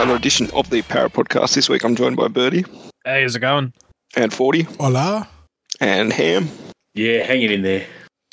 [0.00, 1.54] Welcome another edition of the Parra Podcast.
[1.54, 2.66] This week I'm joined by Burty
[3.04, 3.74] Hey, how's it going?
[4.16, 5.28] and Forty Hola.
[5.78, 6.48] and Ham,
[6.94, 7.84] Yeah, hanging in there.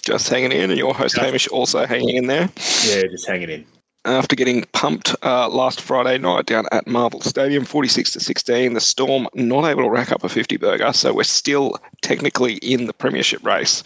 [0.02, 1.26] just hanging in, and your host Yeah.
[1.26, 2.48] Hamish also hanging in there.
[2.86, 3.66] Yeah, just hanging in.
[4.06, 8.80] After getting pumped uh, last Friday night down at Marvel Stadium, 46 to 16, the
[8.80, 12.94] Storm not able to rack up a 50 burger, so we're still technically in the
[12.94, 13.84] Premiership race.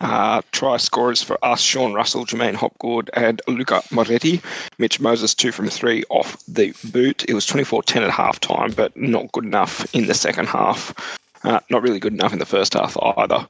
[0.00, 4.40] Uh, try scorers for us Sean Russell, J'maine Hopgood, and Luca Moretti.
[4.78, 7.24] Mitch Moses, two from three off the boot.
[7.28, 11.18] It was 24 10 at half time, but not good enough in the second half.
[11.44, 13.46] Uh, not really good enough in the first half either.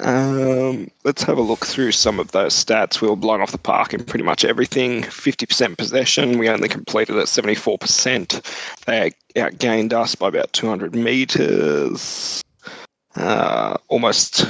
[0.00, 3.00] Um, let's have a look through some of those stats.
[3.00, 5.02] We were blown off the park in pretty much everything.
[5.02, 6.38] 50% possession.
[6.38, 8.84] We only completed at 74%.
[8.84, 12.42] They outgained us by about 200 meters.
[13.14, 14.46] Uh, almost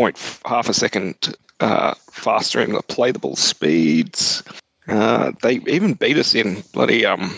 [0.00, 4.42] point half a second uh, faster in the playable speeds.
[4.88, 7.34] Uh, they even beat us in bloody um,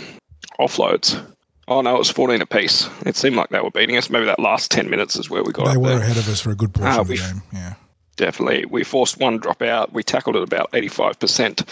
[0.61, 1.21] offloads.
[1.67, 2.89] Oh no, it was 14 apiece.
[3.05, 4.11] It seemed like they were beating us.
[4.11, 5.99] Maybe that last 10 minutes is where we got They were there.
[5.99, 7.43] ahead of us for a good portion Ah, of the game.
[7.53, 7.75] Yeah.
[8.17, 8.65] Definitely.
[8.67, 9.93] We forced one drop out.
[9.93, 11.67] We tackled at about 85%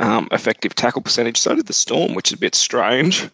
[0.00, 1.36] um, effective tackle percentage.
[1.38, 3.28] So did the Storm, which is a bit strange.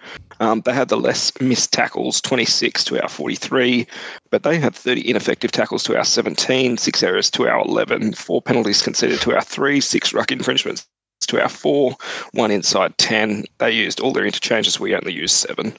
[0.45, 3.87] Um, they had the less missed tackles, 26 to our 43,
[4.31, 8.42] but they had 30 ineffective tackles to our 17, six errors to our 11, four
[8.42, 10.86] penalties conceded to our three, six ruck infringements
[11.28, 11.97] to our four,
[12.33, 13.45] one inside 10.
[13.56, 14.78] They used all their interchanges.
[14.78, 15.73] We only used seven.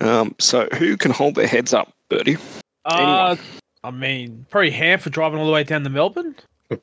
[0.00, 2.38] Um, so who can hold their heads up, Burty?
[2.84, 3.36] Uh,
[3.82, 6.34] I mean, probably Ham for driving all the way down to Melbourne.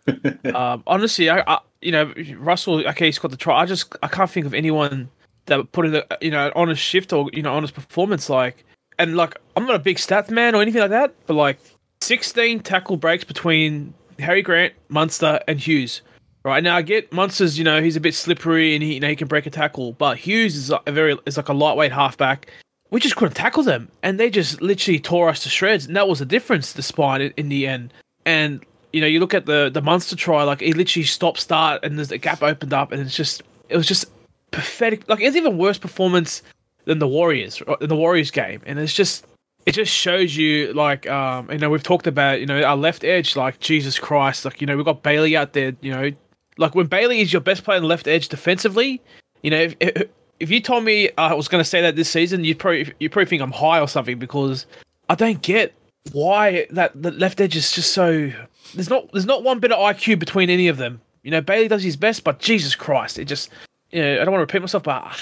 [0.56, 2.86] um, honestly, I, I, you know, Russell.
[2.88, 3.62] Okay, he's got the try.
[3.62, 5.10] I just, I can't think of anyone
[5.48, 8.30] that put in a, uh, you know, an honest shift or you know, honest performance.
[8.30, 8.66] Like,
[9.00, 11.60] and like, I'm not a big stats man or anything like that, but like,
[12.02, 16.02] 16 tackle breaks between Harry Grant, Munster, and Hughes.
[16.46, 17.58] Right now, I get Munster's.
[17.58, 19.94] You know, he's a bit slippery and he, you know, he can break a tackle,
[19.94, 22.50] but Hughes is a very, is like a lightweight halfback
[22.90, 25.86] we just couldn't tackle them, and they just literally tore us to shreds.
[25.86, 27.94] And that was the difference, despite spine in, the end.
[28.26, 31.84] And you know, you look at the the Munster try, like he literally stopped start,
[31.84, 34.06] and there's a gap opened up, and it's just it was just
[34.52, 35.08] pathetic.
[35.08, 36.44] Like it's even worse performance
[36.86, 39.26] than the Warriors, in the Warriors game, and it's just
[39.68, 43.04] it just shows you like um you know we've talked about you know our left
[43.04, 46.12] edge like Jesus Christ like you know we've got Bailey out there you know
[46.58, 49.02] like when Bailey is your best player the left edge defensively
[49.44, 50.08] you know if,
[50.40, 53.10] if, you told me I was going to say that this season, you'd probably you
[53.10, 54.66] probably think I'm high or something because
[55.10, 55.74] I don't get
[56.14, 58.32] why that the left edge is just so.
[58.74, 61.02] There's not there's not one bit of IQ between any of them.
[61.24, 63.50] You know, Bailey does his best, but Jesus Christ, it just
[63.92, 65.16] you know I don't want to repeat myself, but I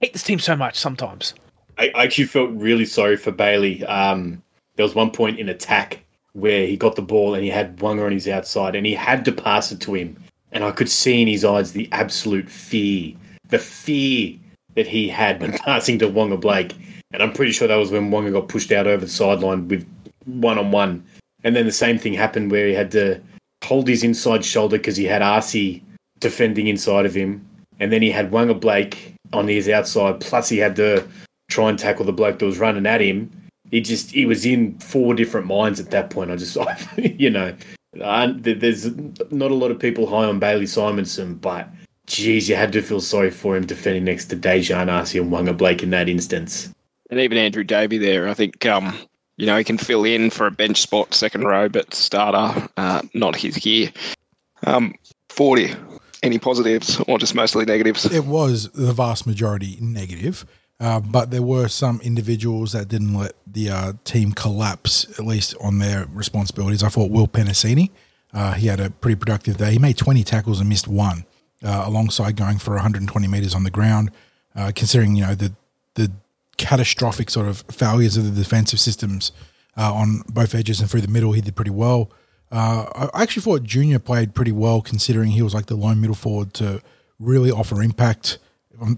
[0.00, 1.34] hate this team so much sometimes.
[1.78, 3.84] I, actually felt really sorry for Bailey.
[3.86, 4.42] Um,
[4.76, 8.04] there was one point in attack where he got the ball and he had Waqa
[8.04, 10.16] on his outside and he had to pass it to him.
[10.52, 13.14] And I could see in his eyes the absolute fear,
[13.48, 14.36] the fear
[14.74, 16.74] that he had when passing to Waqa Blake.
[17.12, 19.88] And I'm pretty sure that was when Waqa got pushed out over the sideline with
[20.26, 21.04] one on one.
[21.44, 23.20] And then the same thing happened where he had to
[23.64, 25.80] hold his inside shoulder because he had Arce
[26.18, 27.46] defending inside of him.
[27.80, 31.06] And then he had Waqa Blake on his outside, plus he had to
[31.48, 33.30] try and tackle the bloke that was running at him.
[33.70, 36.30] He just he was in four different minds at that point.
[36.30, 36.56] I just
[36.96, 37.54] you know,
[38.04, 38.86] I, there's
[39.30, 41.68] not a lot of people high on Bailey Simonsson, but
[42.06, 45.54] geez, you had to feel sorry for him defending next to Dejan Arce and Wonga
[45.54, 46.70] Blake in that instance.
[47.10, 48.96] And even Andrew Davey there, I think, um,
[49.36, 53.02] you know, he can fill in for a bench spot, second row, but starter, uh,
[53.14, 53.90] not his gear.
[54.64, 54.94] Um,
[55.28, 55.74] Forty.
[56.22, 58.04] Any positives or just mostly negatives?
[58.04, 60.44] It was the vast majority negative,
[60.78, 65.54] uh, but there were some individuals that didn't let the uh, team collapse, at least
[65.60, 66.82] on their responsibilities.
[66.82, 67.90] I thought Will Penisini,
[68.34, 69.72] uh, he had a pretty productive day.
[69.72, 71.24] He made 20 tackles and missed one,
[71.64, 74.10] uh, alongside going for 120 meters on the ground.
[74.56, 75.52] Uh, considering you know the
[75.94, 76.10] the
[76.56, 79.32] catastrophic sort of failures of the defensive systems
[79.76, 82.10] uh, on both edges and through the middle, he did pretty well.
[82.50, 86.16] Uh, I actually thought Junior played pretty well, considering he was like the lone middle
[86.16, 86.82] forward to
[87.18, 88.38] really offer impact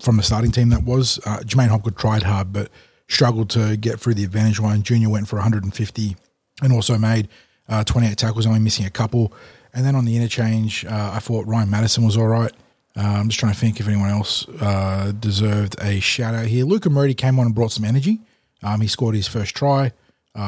[0.01, 0.71] from- the starting team.
[0.71, 2.71] That was uh, J'maine Hopgood tried hard, but
[3.09, 4.83] struggled to get through the advantage line.
[4.83, 6.17] Junior went for 150
[6.63, 7.29] and also made
[7.69, 9.33] uh, 28 tackles, only missing a couple.
[9.75, 12.53] And then on the interchange, uh, I thought Ryan Matterson was all right.
[12.97, 16.65] Uh, I'm just trying to think if anyone else uh, deserved a shout out here.
[16.65, 18.21] Luca Moretti came on and brought some energy.
[18.63, 19.93] Um, he scored his first try,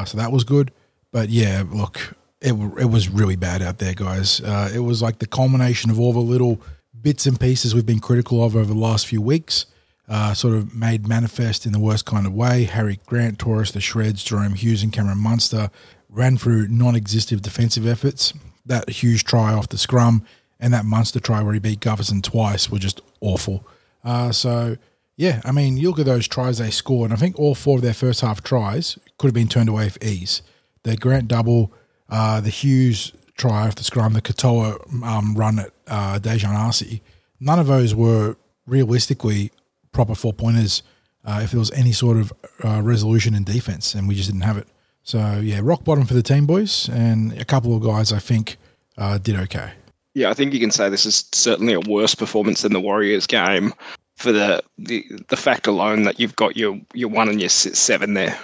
[0.05, 0.71] so that was good.
[1.11, 4.41] But yeah, look, it it was really bad out there, guys.
[4.41, 6.61] Uh, it was like the culmination of all the little
[7.01, 9.65] bits and pieces we've been critical of over the last few weeks.
[10.07, 12.65] Uh, sort of made manifest in the worst kind of way.
[12.65, 14.23] Harry Grant tore us to shreds.
[14.23, 15.71] Jahrome Hughes and Cameron Munster
[16.09, 18.31] ran through non-existent defensive efforts.
[18.67, 20.23] That Hughes try off the scrum
[20.59, 23.67] and that Munster try where he beat Gutherson twice were just awful.
[24.03, 24.77] Uh, so
[25.17, 27.77] Yeah, I mean, you look at those tries they scored, and I think all four
[27.77, 30.41] of their first half tries could have been turned away for ease.
[30.83, 31.73] The Grant double,
[32.09, 36.99] uh, the Hughes try off the scrum, the Katoa um, run at uh, Dejan Arce,
[37.39, 39.51] none of those were realistically
[39.91, 40.83] proper four pointers
[41.25, 44.43] uh, if there was any sort of uh, resolution in defense, and we just didn't
[44.43, 44.67] have it.
[45.03, 48.57] So, yeah, rock bottom for the team, boys, and a couple of guys I think
[48.97, 49.71] uh, did okay.
[50.13, 53.27] Yeah, I think you can say this is certainly a worse performance than the Warriors
[53.27, 53.73] game
[54.15, 58.13] for the the, the fact alone that you've got your your one and your seven
[58.13, 58.37] there.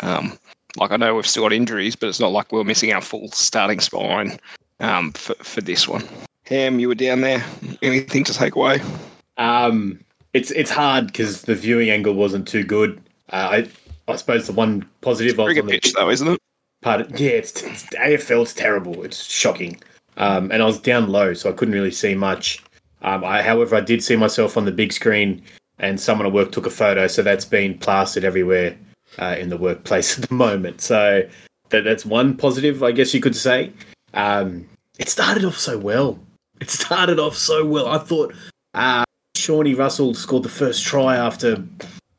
[0.00, 0.38] Um,
[0.78, 3.28] like I know we've still got injuries, but it's not like we're missing our full
[3.32, 4.38] starting spine
[4.80, 6.04] um, for for this one.
[6.44, 7.44] Ham, you were down there.
[7.82, 8.80] Anything to take away?
[9.36, 10.00] Um,
[10.32, 13.00] it's it's hard because the viewing angle wasn't too good.
[13.30, 13.64] Uh,
[14.08, 16.40] I I suppose the one positive it's the pitch though, isn't it?
[16.80, 18.42] Part yeah, it's, it's AFL.
[18.42, 19.02] It's terrible.
[19.04, 19.80] It's shocking.
[20.16, 22.62] Um, and I was down low, so I couldn't really see much.
[23.02, 25.42] Um, I, however, I did see myself on the big screen,
[25.78, 28.76] and someone at work took a photo, so that's been plastered everywhere
[29.18, 30.80] uh, in the workplace at the moment.
[30.80, 31.28] So
[31.70, 33.72] that, that's one positive, I guess you could say.
[34.14, 34.68] Um,
[34.98, 36.18] it started off so well.
[36.60, 37.88] It started off so well.
[37.88, 38.34] I thought
[38.74, 39.04] uh,
[39.36, 41.62] Shawnee Russell scored the first try after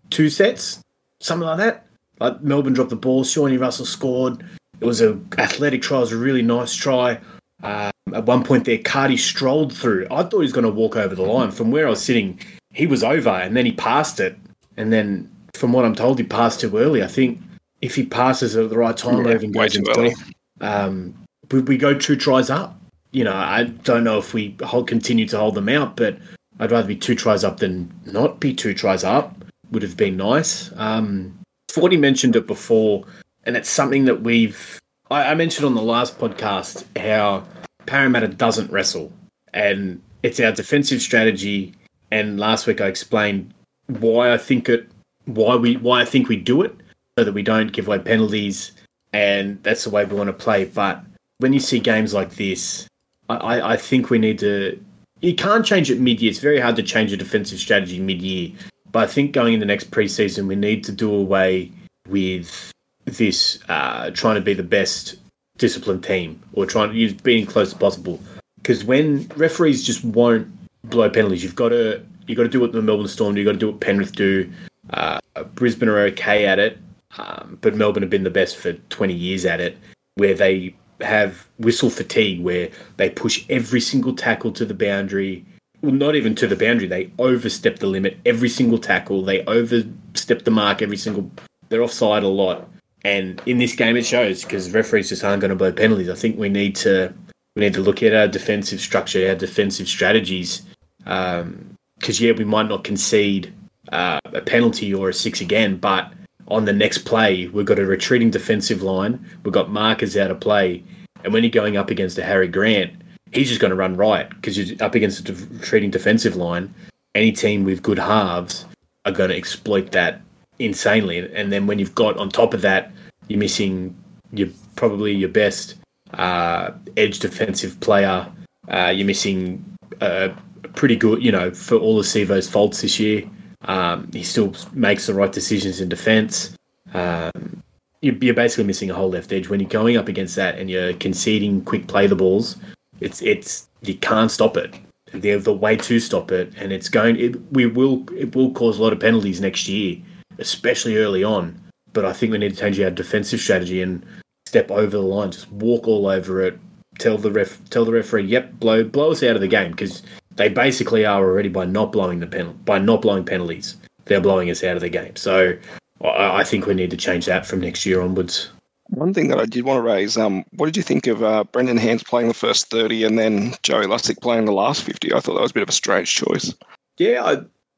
[0.09, 0.81] two sets,
[1.19, 1.85] something like that.
[2.19, 4.45] Like Melbourne dropped the ball, Shawnee Russell scored.
[4.79, 5.97] It was a athletic try.
[5.97, 7.19] It was a really nice try.
[7.63, 10.07] Um, at one point there, Cardi strolled through.
[10.09, 11.51] I thought he was going to walk over the line.
[11.51, 12.39] From where I was sitting,
[12.71, 14.37] he was over, and then he passed it.
[14.77, 17.03] And then, from what I'm told, he passed too early.
[17.03, 17.39] I think
[17.81, 20.15] if he passes at the right time, yeah, even goes early.
[20.61, 21.13] um,
[21.51, 22.79] we, we go two tries up.
[23.11, 26.17] You know, I don't know if we hold, continue to hold them out, but
[26.59, 29.35] I'd rather be two tries up than not be two tries up.
[29.71, 30.71] Would have been nice.
[30.75, 31.37] Um,
[31.69, 33.03] Forty mentioned it before,
[33.43, 34.79] and it's something that we've
[35.11, 37.43] I, I mentioned on the last podcast how
[37.85, 39.11] Parramatta doesn't wrestle,
[39.53, 41.73] and it's our defensive strategy.
[42.11, 43.53] And last week I explained
[43.87, 44.87] why I think it,
[45.25, 46.75] why we, why I think we do it,
[47.17, 48.71] so that we don't give away penalties,
[49.13, 50.65] and that's the way we want to play.
[50.65, 51.03] But
[51.39, 52.87] when you see games like this,
[53.29, 54.83] I, I think we need to.
[55.21, 56.31] You can't change it mid-year.
[56.31, 58.51] It's very hard to change a defensive strategy mid-year.
[58.91, 61.71] But I think going in the next preseason, we need to do away
[62.07, 62.71] with
[63.05, 65.17] this uh, trying to be the best
[65.57, 68.19] disciplined team or trying to use being close as possible.
[68.57, 70.47] Because when referees just won't
[70.85, 73.41] blow penalties, you've got to you got to do what the Melbourne Storm do.
[73.41, 74.49] You've got to do what Penrith do.
[74.91, 75.19] Uh,
[75.55, 76.77] Brisbane are okay at it,
[77.17, 79.77] um, but Melbourne have been the best for 20 years at it,
[80.15, 85.45] where they have whistle fatigue, where they push every single tackle to the boundary.
[85.81, 86.87] Well, not even to the boundary.
[86.87, 89.23] They overstep the limit every single tackle.
[89.23, 91.31] They overstep the mark every single.
[91.69, 92.67] They're offside a lot.
[93.05, 96.09] And in this game, it shows because referees just aren't going to blow penalties.
[96.09, 97.13] I think we need to
[97.55, 100.63] we need to look at our defensive structure, our defensive strategies.
[100.99, 101.77] Because um,
[102.07, 103.53] yeah, we might not concede
[103.91, 106.13] uh, a penalty or a six again, but
[106.47, 109.23] on the next play, we've got a retreating defensive line.
[109.43, 110.83] We've got markers out of play,
[111.23, 112.93] and when you're going up against a Harry Grant,
[113.31, 116.73] he's just going to run riot because you're up against a retreating defensive line.
[117.15, 118.65] Any team with good halves
[119.05, 120.21] are going to exploit that
[120.59, 121.17] insanely.
[121.33, 122.91] And then when you've got on top of that,
[123.27, 123.95] you're missing
[124.31, 125.75] your probably your best
[126.13, 128.31] uh, edge defensive player.
[128.67, 129.63] Uh, you're missing
[130.01, 130.31] a
[130.75, 133.29] pretty good, you know, for all of Sivo's faults this year.
[133.65, 136.55] Um, he still makes the right decisions in defence.
[136.93, 137.61] Um,
[138.01, 140.93] you're basically missing a whole left edge when you're going up against that and you're
[140.93, 142.55] conceding quick play the balls.
[143.01, 144.73] It's it's you can't stop it.
[145.11, 147.17] They're the way to stop it, and it's going.
[147.17, 149.97] It we will it will cause a lot of penalties next year
[150.39, 151.61] especially early on.
[151.93, 154.03] But I think we need to change our defensive strategy and
[154.47, 156.59] step over the line, just walk all over it.
[156.97, 160.03] Tell the ref, tell the referee, yep, blow blow us out of the game because
[160.39, 163.75] they basically are already by not blowing the pen, by not blowing penalties.
[164.05, 165.17] They're blowing us out of the game.
[165.17, 165.53] So
[166.01, 168.49] I, I think we need to change that from next year onwards.
[168.87, 171.43] One thing that I did want to raise, um, what did you think of uh,
[171.43, 175.13] Brendan Hands playing the first 30 and then Joey Lussick playing the last 50?
[175.13, 176.53] I thought that was a bit of a strange choice.
[176.97, 177.21] Yeah,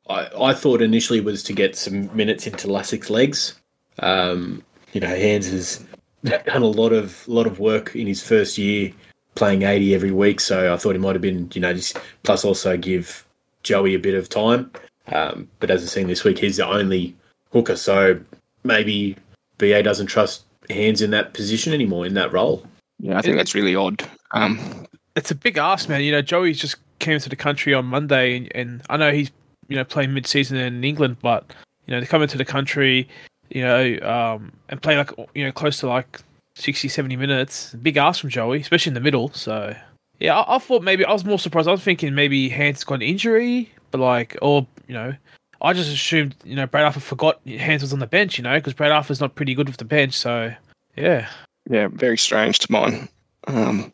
[0.07, 3.55] I, I, I thought initially was to get some minutes into Lussick's legs.
[3.97, 4.63] Um,
[4.93, 5.83] you know, Hands has
[6.23, 8.93] done a lot of lot of work in his first year,
[9.35, 10.39] playing eighty every week.
[10.39, 13.25] So I thought he might have been, you know, just plus also give
[13.63, 14.71] Joey a bit of time.
[15.07, 17.15] Um, but as I've seen this week, he's the only
[17.51, 17.75] hooker.
[17.75, 18.19] So
[18.63, 19.15] maybe
[19.57, 22.65] BA doesn't trust Hands in that position anymore in that role.
[22.99, 24.07] Yeah, I think that's really odd.
[24.31, 26.01] Um, it's a big ask, man.
[26.01, 29.31] You know, Joey just came to the country on Monday, and, and I know he's
[29.67, 31.51] you know playing mid-season in England, but
[31.87, 33.09] you know to come into the country,
[33.49, 36.21] you know, um, and play like you know close to like
[36.55, 37.73] 60, 70 minutes.
[37.75, 39.31] Big ask from Joey, especially in the middle.
[39.33, 39.75] So
[40.19, 41.67] yeah, I, I thought maybe I was more surprised.
[41.67, 45.13] I was thinking maybe Hands got an injury, but like or you know.
[45.63, 48.55] I just assumed you know Brad Arthur forgot Hands was on the bench, you know,
[48.57, 50.15] because Brad Arthur's not pretty good with the bench.
[50.15, 50.51] So
[50.97, 51.29] yeah,
[51.69, 53.07] yeah, very strange to mine.
[53.47, 53.91] Um,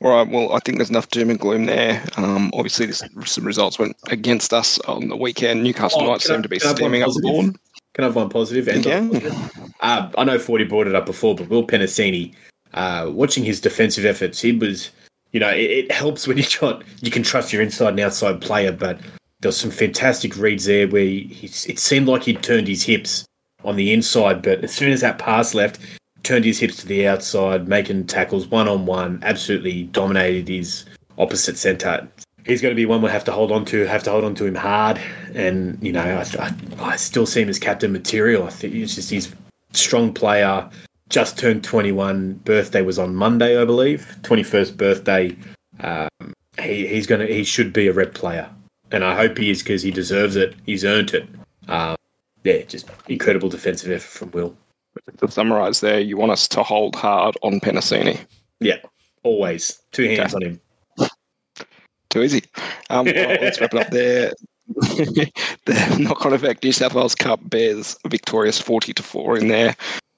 [0.00, 2.02] all right, well, I think there's enough doom and gloom there.
[2.16, 5.62] Um, obviously, this, some results went against us on the weekend.
[5.62, 7.52] Newcastle Oh, Knights seem to be can I have steaming up the positive?
[7.52, 7.56] board.
[8.00, 8.66] Can I have one positive?
[8.66, 8.86] And
[9.82, 12.34] uh, I know Forty brought it up before, but Will Penisini,
[12.72, 14.90] uh, watching his defensive efforts, he was,
[15.32, 18.40] you know, it, it helps when you got you can trust your inside and outside
[18.40, 18.72] player.
[18.72, 19.00] But
[19.40, 22.82] there was some fantastic reads there where he, he it seemed like he turned his
[22.82, 23.26] hips
[23.64, 25.78] on the inside, but as soon as that pass left,
[26.22, 30.86] turned his hips to the outside, making tackles one on one, absolutely dominated his
[31.18, 32.08] opposite centre.
[32.46, 34.34] He's going to be one we'll have to hold on to, have to hold on
[34.36, 35.00] to him hard.
[35.34, 36.54] And, you know, I, I,
[36.92, 38.44] I still see him as captain material.
[38.44, 39.36] I think he's just, he's a
[39.72, 40.68] strong player,
[41.08, 42.34] just turned 21.
[42.44, 44.16] Birthday was on Monday, I believe.
[44.22, 45.36] 21st birthday.
[45.80, 48.48] Um, he, he's going to, he should be a red player.
[48.92, 50.54] And I hope he is because he deserves it.
[50.66, 51.28] He's earned it.
[51.68, 51.96] Um,
[52.44, 54.56] yeah, just incredible defensive effort from Will.
[55.18, 58.18] To summarise there, you want us to hold hard on Penisini.
[58.60, 58.78] Yeah,
[59.22, 59.80] always.
[59.92, 60.60] Two hands on him.
[62.10, 62.44] Too easy.
[62.90, 64.32] Um, well, let's wrap it up there.
[64.74, 69.74] the knock-on effect New South Wales Cup Bears victorious forty to four in there.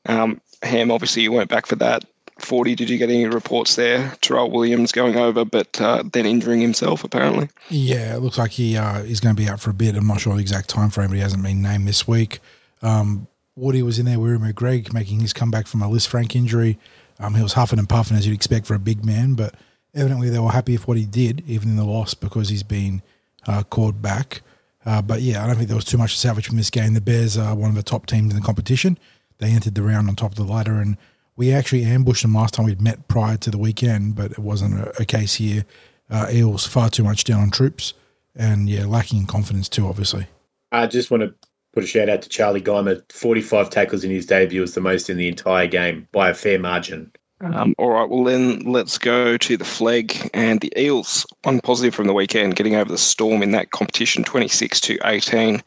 [0.06, 2.04] Um, Ham, obviously you weren't back for that.
[2.38, 2.75] Forty.
[2.75, 4.14] Did you get any reports there?
[4.20, 7.49] Terrell Williams going over, but uh, then injuring himself apparently.
[7.70, 9.96] Yeah, it looks like he uh, is going to be out for a bit.
[9.96, 12.40] I'm not sure the exact time frame, but he hasn't been named this week.
[12.82, 16.78] Um, Woody was in there with McGregor making his comeback from a Lisfranc injury.
[17.18, 19.54] Um, he was huffing and puffing as you'd expect for a big man, but
[19.94, 23.02] evidently they were happy with what he did, even in the loss, because he's been
[23.46, 24.42] uh, called back.
[24.84, 26.94] Uh, but yeah, I don't think there was too much to salvage from this game.
[26.94, 28.99] The Bears are one of the top teams in the competition.
[29.38, 30.96] They entered the round on top of the ladder, and
[31.37, 34.78] we actually ambushed them last time we'd met prior to the weekend, but it wasn't
[34.78, 35.64] a, a case here.
[36.11, 37.94] Uh, Eels far too much down on troops,
[38.34, 40.26] and yeah, lacking in confidence too, obviously.
[40.72, 41.34] I just want to
[41.72, 43.02] put a shout out to Charlie Geimer.
[43.11, 46.58] 45 tackles in his debut was the most in the entire game by a fair
[46.58, 47.12] margin.
[47.42, 51.26] Um, all right, well then let's go to the Flegg and the Eels.
[51.42, 54.99] One positive from the weekend, getting over the Storm in that competition, twenty six to
[55.04, 55.62] eighteen.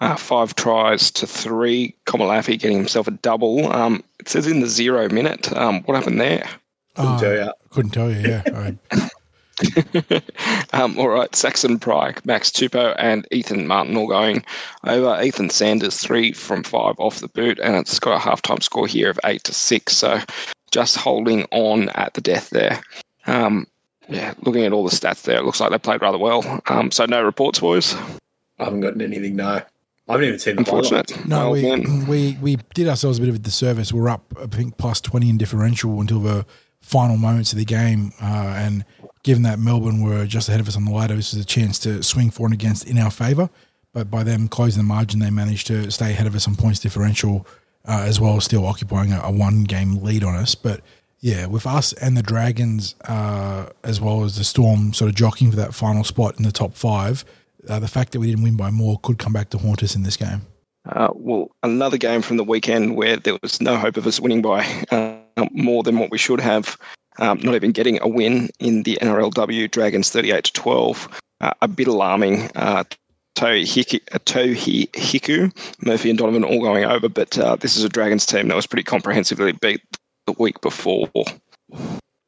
[0.00, 1.94] Uh, five tries to three.
[2.06, 3.70] Komalafi getting himself a double.
[3.72, 5.52] Um, it says in the zero minute.
[5.56, 6.48] Um, what happened there?
[6.96, 7.52] Couldn't Uh, tell ya.
[7.70, 8.42] Couldn't tell you, yeah.
[8.46, 8.76] I,
[10.72, 14.42] um, all right, Saxon Pryke, Max Tupou, and Ethan Martin all going
[14.86, 15.20] over.
[15.22, 19.10] Ethan Sanders three from five off the boot, and it's got a halftime score here
[19.10, 19.96] of eight to six.
[19.96, 20.18] So
[20.70, 22.80] just holding on at the death there.
[23.26, 23.66] Um,
[24.08, 26.60] yeah, looking at all the stats there, it looks like they played rather well.
[26.66, 27.94] Um, so no reports, boys.
[28.58, 29.62] I haven't gotten anything, no.
[30.08, 31.10] I haven't even seen the Unfortunate.
[31.10, 31.28] highlights.
[31.28, 33.92] no, we, we we did ourselves a bit of a disservice.
[33.92, 36.44] We're up, I think, plus 20 in differential until the
[36.80, 38.12] final moments of the game.
[38.20, 38.84] Uh, and
[39.22, 41.78] given that Melbourne were just ahead of us on the ladder, this was a chance
[41.80, 43.50] to swing for and against in our favour.
[43.92, 46.80] But by them closing the margin, they managed to stay ahead of us on points
[46.80, 47.46] differential,
[47.86, 50.54] uh, as well as still occupying a, a one game lead on us.
[50.54, 50.80] But
[51.20, 55.50] yeah, with us and the Dragons, uh, as well as the Storm, sort of jockeying
[55.50, 57.24] for that final spot in the top five,
[57.68, 59.94] uh, the fact that we didn't win by more could come back to haunt us
[59.94, 60.42] in this game.
[60.88, 64.40] Uh, well, another game from the weekend where there was no hope of us winning
[64.40, 65.18] by uh,
[65.52, 66.76] more than what we should have.
[67.18, 71.20] Um, not even getting a win in the NRLW Dragons 38 to 12.
[71.42, 72.50] Uh, a bit alarming.
[72.54, 72.84] Uh,
[73.36, 75.52] Tohi Hiku, uh, Tohi Hiku,
[75.84, 78.66] Murphy and Donovan all going over, but uh, this is a Dragons team that was
[78.66, 79.80] pretty comprehensively beat
[80.26, 81.08] the week before.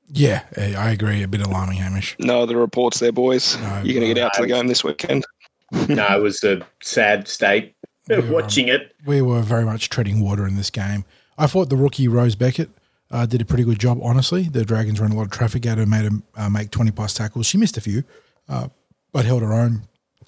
[0.09, 1.23] Yeah, I I agree.
[1.23, 2.17] A bit alarming, Hamish.
[2.19, 3.57] No other reports there, boys.
[3.57, 5.25] No, You're going to get out to the game this weekend.
[5.89, 7.75] no, it was a sad state
[8.09, 8.95] We were, watching it.
[9.07, 11.07] We were very much treading water in this game.
[11.39, 12.69] I thought the rookie Rose Beckett
[13.11, 13.99] uh, did a pretty good job.
[14.03, 16.91] Honestly, the Dragons ran a lot of traffic at her, made her uh, make twenty
[16.91, 17.47] plus tackles.
[17.47, 18.05] She missed a few,
[18.49, 18.69] uh,
[19.13, 19.83] but held her own.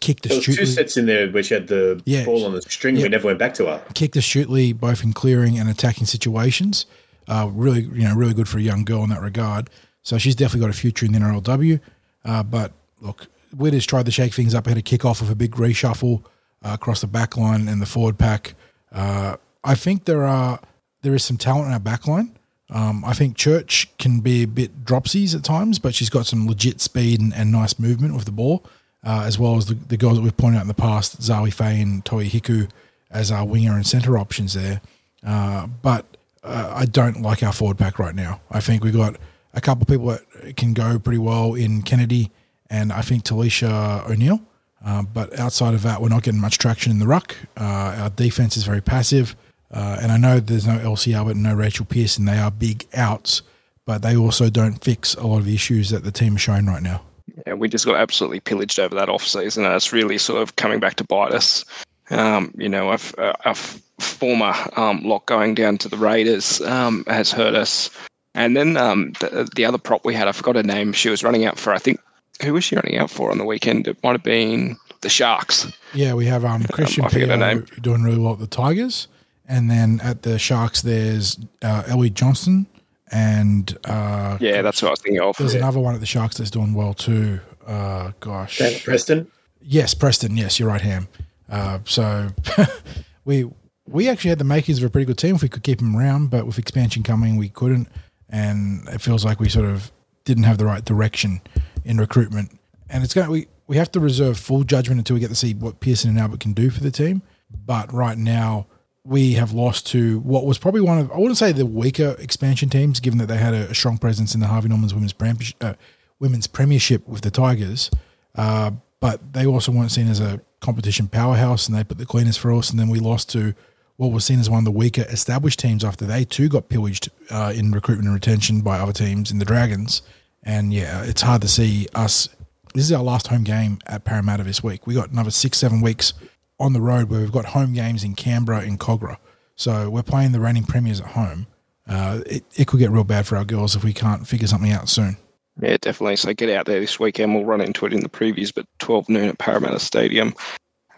[0.05, 2.25] Kicked There was two sets in there which had the Yeah.
[2.25, 2.97] ball on the string.
[2.97, 3.05] Yeah.
[3.05, 3.83] We never went back to her.
[3.95, 6.87] kicked the astutely both in clearing and attacking situations.
[7.27, 9.71] Uh, really, you know, really good for a young girl in that regard.
[10.03, 11.81] So she's definitely got a future in the NRLW.
[12.25, 14.67] Uh, but look, we just tried to shake things up.
[14.67, 16.23] Had a kick off of a big reshuffle
[16.63, 18.55] uh, across the back line and the forward pack.
[18.93, 20.61] Uh, I think there are
[21.03, 22.37] there is some talent in our back line.
[22.71, 26.47] Um, I think Church can be a bit dropsies at times, but she's got some
[26.47, 28.65] legit speed and, and nice movement with the ball,
[29.05, 31.53] uh, as well as the, the girls that we've pointed out in the past, Zali
[31.53, 32.71] Faye and Toi Hiku,
[33.11, 34.81] as our winger and centre options there.
[35.25, 38.41] Uh, but uh, I don't like our forward pack right now.
[38.51, 39.17] I think we've got
[39.55, 42.31] a couple of people that can go pretty well in Kennedy
[42.69, 44.41] and I think Talisha O'Neill.
[44.85, 47.37] Uh, but outside of that, we're not getting much traction in the ruck.
[47.57, 49.35] Uh, our defense is very passive.
[49.71, 52.27] Uh, and I know there's no Elsie Albert and no Rachel Pearson.
[52.27, 53.43] They are big outs,
[53.87, 56.67] but they also don't fix a lot of the issues that the team is showing
[56.67, 57.03] right now.
[57.47, 60.57] Yeah, we just got absolutely pillaged over that off season, and it's really sort of
[60.57, 61.64] coming back to bite us.
[62.11, 62.99] Um, you know, a,
[63.45, 63.55] a
[63.99, 67.91] former um, lock going down to the Raiders um, has hurt us.
[68.35, 70.93] And then um, the, the other prop we had, I forgot her name.
[70.93, 72.00] She was running out for, I think,
[72.43, 73.87] who was she running out for on the weekend?
[73.87, 75.71] It might have been the Sharks.
[75.93, 79.09] Yeah, we have um, Christian um, doing really well at the Tigers.
[79.47, 82.67] And then at the Sharks, there's uh, Ellie Johnston.
[83.14, 85.37] And uh, yeah, that's what I was thinking of.
[85.37, 85.61] There's yeah.
[85.61, 87.38] another one at the Sharks that's doing well too.
[87.64, 89.30] Uh, gosh, Preston.
[89.62, 90.37] Yes, Preston.
[90.37, 91.06] Yes, you're right, Ham.
[91.49, 92.30] Uh, so
[93.25, 93.49] we
[93.87, 95.94] we actually had the makings of a pretty good team if we could keep them
[95.94, 97.87] around, but with expansion coming, we couldn't,
[98.28, 99.92] and it feels like we sort of
[100.25, 101.40] didn't have the right direction
[101.85, 102.59] in recruitment.
[102.90, 105.54] And it's going we we have to reserve full judgment until we get to see
[105.54, 107.23] what Pearson and Albert can do for the team.
[107.64, 108.66] But right now,
[109.05, 112.71] we have lost to what was probably one of I wouldn't say the weaker expansion
[112.71, 115.15] teams, given that they had a, a strong presence in the Harvey Norman's women's
[115.61, 115.75] uh,
[116.19, 117.91] women's premiership with the Tigers.
[118.35, 122.39] Uh, but they also weren't seen as a competition powerhouse, and they put the cleaners
[122.39, 122.71] for us.
[122.71, 123.55] And then we lost to
[123.97, 127.11] what was seen as one of the weaker established teams after they too got pillaged
[127.31, 130.03] uh, in recruitment and retention by other teams in the Dragons.
[130.43, 132.29] And yeah, it's hard to see us.
[132.75, 134.87] This is our last home game at Parramatta this week.
[134.87, 136.15] We got another six, seven weeks
[136.59, 139.19] on the road where we've got home games in Canberra and Kogarah.
[139.57, 141.47] So we're playing the reigning premiers at home.
[141.89, 144.73] Uh, it, it could get real bad for our girls if we can't figure something
[144.73, 145.17] out soon.
[145.61, 146.17] Yeah, definitely.
[146.17, 147.35] So get out there this weekend.
[147.35, 150.35] We'll run into it in the previews, but 12 noon at Parramatta Stadium.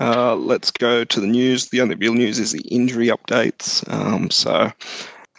[0.00, 1.68] Uh, let's go to the news.
[1.68, 3.86] The only real news is the injury updates.
[3.92, 4.70] Um, so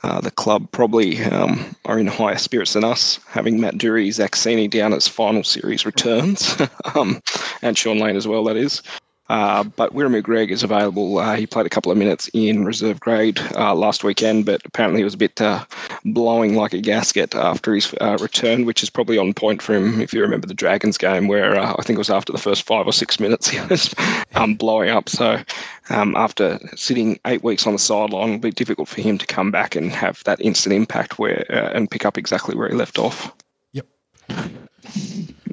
[0.03, 4.31] uh, the club probably um, are in higher spirits than us, having Matt Doorey, Zach
[4.31, 6.55] Sini down as final series returns,
[6.95, 7.21] um,
[7.61, 8.81] and Shaun Lane as well, that is.
[9.29, 11.17] Uh, but Wiremu Greig is available.
[11.17, 15.01] Uh, he played a couple of minutes in reserve grade uh, last weekend, but apparently
[15.01, 15.65] he was a bit uh,
[16.05, 19.99] blowing like a gasket after his uh, return, which is probably on point for him.
[19.99, 22.87] If you remember the Dragons game, where I think it was after the first five
[22.87, 23.93] or six minutes, he was
[24.35, 25.09] um, blowing up.
[25.09, 25.41] So
[25.89, 29.51] um, after sitting eight weeks on the sideline, it'll be difficult for him to come
[29.51, 33.33] back and have that instant impact where and pick up exactly where he left off.
[33.73, 33.87] Yep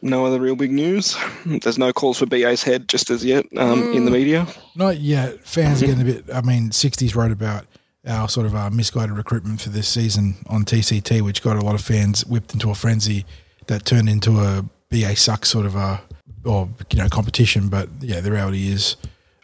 [0.05, 1.17] no other real big news.
[1.47, 3.95] There's no calls for BA's head just as yet um, mm.
[3.97, 4.15] in the mm.
[4.15, 4.47] media.
[4.77, 5.41] Not yet.
[5.41, 6.25] Fans are getting a bit.
[6.33, 7.67] I mean, 60s wrote about
[8.07, 11.75] our sort of uh, misguided recruitment for this season on TCT, which got a lot
[11.75, 13.25] of fans whipped into a frenzy
[13.67, 16.03] that turned into a BA sucks sort of a
[16.45, 17.69] or you know competition.
[17.69, 18.97] But yeah, the reality is,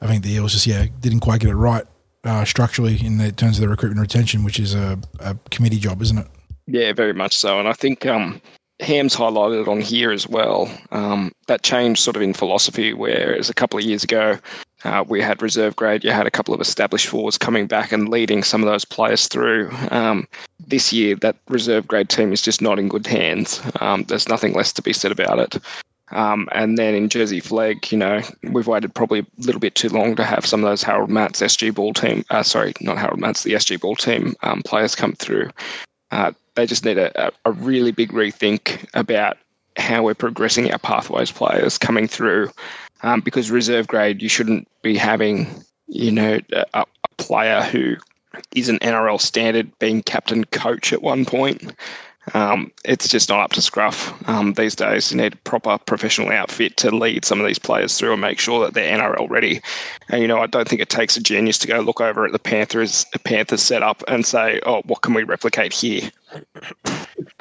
[0.03, 1.85] I think the Eels just yeah didn't quite get it right
[2.25, 6.03] uh, structurally in the terms of the recruitment retention, which is a, a committee job,
[6.03, 6.27] isn't it?
[6.67, 7.59] Yeah, very much so.
[7.59, 8.41] And I think um,
[8.81, 10.71] Ham's highlighted on here as well.
[10.91, 14.39] Um, that changed sort of in philosophy, whereas a couple of years ago
[14.85, 18.09] uh, we had reserve grade, you had a couple of established forwards coming back and
[18.09, 19.71] leading some of those players through.
[19.91, 20.27] Um,
[20.67, 23.61] this year, that reserve grade team is just not in good hands.
[23.81, 25.59] Um, there's nothing less to be said about it.
[26.13, 29.89] Um, and then in Jersey Flegg, you know, we've waited probably a little bit too
[29.89, 33.21] long to have some of those Harold Matts SG ball team, uh, sorry, not Harold
[33.21, 35.51] Matts, the SG ball team um, players come through.
[36.11, 39.39] Uh, they just need a, a really big rethink about
[39.77, 42.51] how we're progressing our pathways players coming through.
[43.03, 45.49] Um, because reserve grade, you shouldn't be having,
[45.87, 47.97] you know, a, a player who
[48.55, 51.73] is an NRL standard being captain coach at one point.
[52.35, 55.11] Um, it's just not up to scruff um, these days.
[55.11, 58.39] You need a proper professional outfit to lead some of these players through and make
[58.39, 59.63] sure that they're NRL ready.
[60.11, 62.33] And you know, I don't think it takes a genius to go look over at
[62.33, 66.11] the Panthers, Panthers setup and say, "Oh, what can we replicate here?"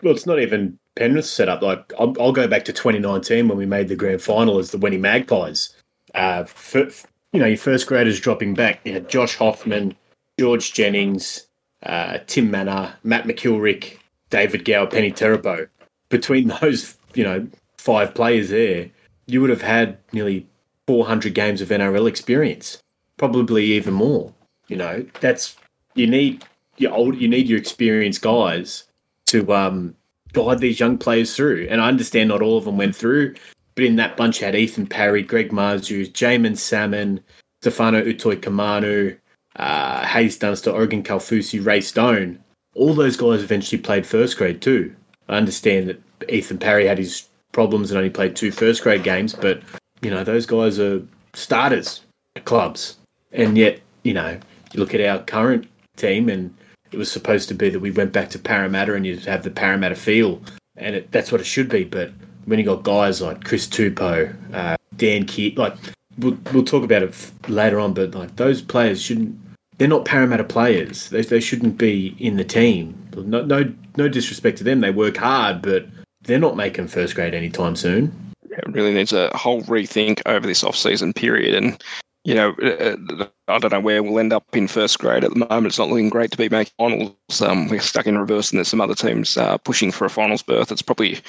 [0.03, 1.61] Well, it's not even Penrith's setup.
[1.61, 4.77] Like I'll, I'll, go back to 2019 when we made the grand final as the
[4.77, 5.75] Wenty Magpies.
[6.15, 6.89] Uh, for,
[7.33, 8.79] you know, your first graders dropping back.
[8.83, 9.95] You had Josh Hoffman,
[10.39, 11.47] George Jennings,
[11.83, 13.97] uh, Tim Mannah, Matt McKilrick,
[14.29, 15.67] David Gower, Peni Terepo.
[16.09, 17.47] Between those, you know,
[17.77, 18.89] five players there,
[19.27, 20.47] you would have had nearly
[20.87, 22.81] 400 games of NRL experience,
[23.17, 24.33] probably even more.
[24.67, 25.55] You know, that's
[25.95, 26.43] you need
[26.79, 28.85] your old, you need your experienced guys
[29.27, 29.95] to um,
[30.33, 31.67] guide these young players through.
[31.69, 33.35] And I understand not all of them went through,
[33.75, 37.19] but in that bunch you had Ethan Parry, Greg Marzhew, Jaeman Salmon,
[37.61, 39.17] Stefano Utoikamanu,
[39.55, 42.39] uh, Haze Dunster, Oregon Kaufusi, Ray Stone
[42.75, 44.95] all those guys eventually played first grade too.
[45.27, 49.33] I understand that Ethan Parry had his problems and only played two first grade games,
[49.33, 49.61] but
[50.01, 51.01] you know those guys are
[51.33, 52.01] starters
[52.35, 52.97] at clubs,
[53.31, 54.39] and yet you know
[54.71, 56.55] you look at our current team and
[56.91, 59.51] it was supposed to be that we went back to Parramatta and you'd have the
[59.51, 60.41] Parramatta feel,
[60.75, 61.83] and it, that's what it should be.
[61.83, 62.11] But
[62.45, 65.75] when you got guys like Chris Tupou, uh, Dan Keat, like
[66.17, 69.37] we'll, we'll talk about it later on, but like those players shouldn't
[69.79, 71.09] they're not Parramatta players.
[71.09, 72.95] They, they shouldn't be in the team.
[73.15, 74.81] No, no, no disrespect to them.
[74.81, 75.87] They work hard, but
[76.21, 78.13] they're not making first grade anytime soon.
[78.49, 81.55] It really needs a whole rethink over this off-season period.
[81.55, 81.81] And
[82.23, 85.39] you know, uh, I don't know where we'll end up in first grade at the
[85.39, 85.67] moment.
[85.67, 87.41] It's not looking great to be making finals.
[87.41, 90.43] Um, we're stuck in reverse, and there's some other teams uh, pushing for a finals
[90.43, 90.71] berth.
[90.71, 91.19] It's probably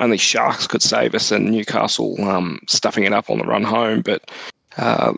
[0.00, 4.02] only Sharks could save us, and Newcastle um, stuffing it up on the run home.
[4.02, 4.30] But
[4.76, 5.14] uh,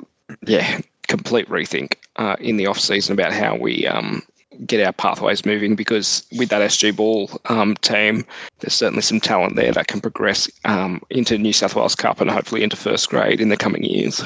[0.47, 4.23] yeah, complete rethink uh, in the off season about how we um,
[4.67, 8.25] get our pathways moving because with that SG Ball um, team,
[8.61, 12.31] there's certainly some talent there that can progress um, into New South Wales Cup and
[12.31, 14.23] hopefully into first grade in the coming years.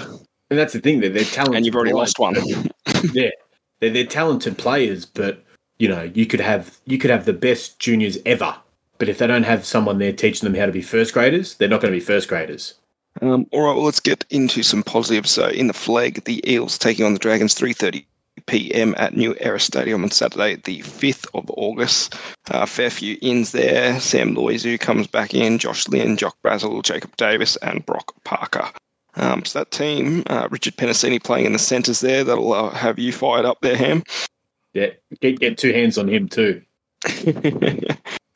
[0.50, 1.56] And that's the thing that they're talented.
[1.56, 2.36] And you've already players, lost one.
[3.12, 3.30] yeah,
[3.80, 5.42] they're, they're talented players, but
[5.78, 8.54] you know you could have you could have the best juniors ever,
[8.98, 11.68] but if they don't have someone there teaching them how to be first graders, they're
[11.68, 12.74] not going to be first graders.
[13.22, 15.30] Um, all right, well, let's get into some positives.
[15.30, 18.04] So, in the Flegg, the Eels taking on the Dragons 3:30
[18.46, 18.94] p.m.
[18.98, 22.14] at New Era Stadium on Saturday, the 5th of August.
[22.50, 23.98] Uh, fair few ins there.
[23.98, 28.70] Sam Loizou comes back in, Josh Lynn, Jock Brazel, Jacob Davis, and Brock Parker.
[29.16, 32.98] Um, so that team, uh, Richard Penasini playing in the centres there, that'll uh, have
[32.98, 34.02] you fired up there, Ham.
[34.74, 36.62] Yeah, get, get two hands on him too.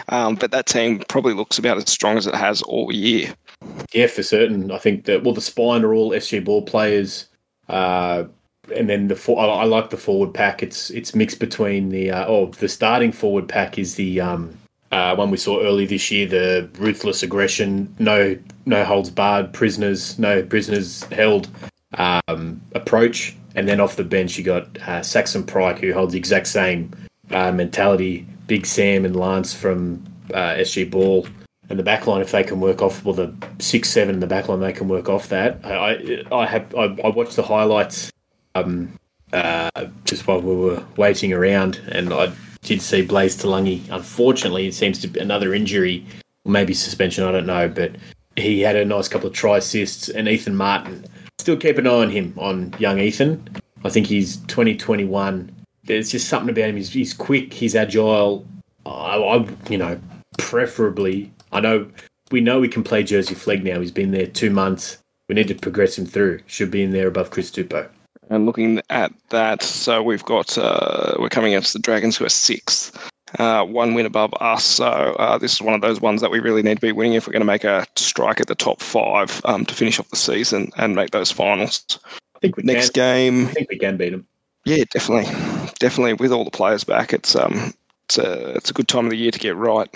[0.09, 3.35] um, but that team probably looks about as strong as it has all year.
[3.93, 4.71] Yeah, for certain.
[4.71, 7.27] I think that well, the spine are all SG ball players,
[7.69, 8.25] uh,
[8.75, 10.63] and then the for, I, I, like the forward pack.
[10.63, 14.57] It's it's mixed between the uh, oh the starting forward pack is the um,
[14.91, 20.19] uh, one we saw early this year, the ruthless aggression, no no holds barred, prisoners,
[20.19, 21.49] no prisoners held
[21.95, 26.19] um, approach, and then off the bench you got uh, Saxon Pryke who holds the
[26.19, 26.93] exact same
[27.31, 28.27] uh, mentality.
[28.47, 31.25] Big Sam and Lance from uh, SG Ball
[31.71, 34.61] and the backline, if they can work off, well, the six seven in the backline,
[34.61, 35.61] they can work off that.
[35.65, 38.11] I I have I, I watched the highlights
[38.57, 38.99] um,
[39.33, 39.71] uh,
[40.05, 43.89] just while we were waiting around, and I did see Blaize Talagi.
[43.91, 46.05] Unfortunately, it seems to be another injury,
[46.45, 47.25] maybe suspension.
[47.25, 47.93] I don't know, but
[48.37, 51.05] he had a nice couple of try assists, and Ethan Martin.
[51.39, 53.49] Still keep an eye on him, on young Ethan.
[53.85, 55.51] I think he's 2021.
[55.85, 56.77] There's just something about him.
[56.77, 57.53] He's, he's quick.
[57.53, 58.47] He's agile.
[58.85, 59.99] I, I, you know,
[60.39, 61.91] preferably I know
[62.31, 63.81] we know we can play Jersey Flegg now.
[63.81, 64.99] He's been there two months.
[65.29, 66.41] We need to progress him through.
[66.47, 67.89] Should be in there above Chris Tupou.
[68.31, 72.31] And looking at that, so we've got uh, we're coming against the Dragons who are
[72.31, 73.11] sixth.
[73.39, 74.65] Uh, one win above us.
[74.65, 77.15] So uh, this is one of those ones that we really need to be winning
[77.15, 80.09] if we're going to make a strike at the top five um, to finish off
[80.11, 81.99] the season and make those finals.
[82.37, 83.03] I think we next can.
[83.03, 83.47] game.
[83.49, 84.27] I think we can beat them.
[84.65, 85.33] Yeah, definitely,
[85.79, 86.15] definitely.
[86.15, 89.17] With all the players back, it's um, it's a it's a good time of the
[89.17, 89.89] year to get right.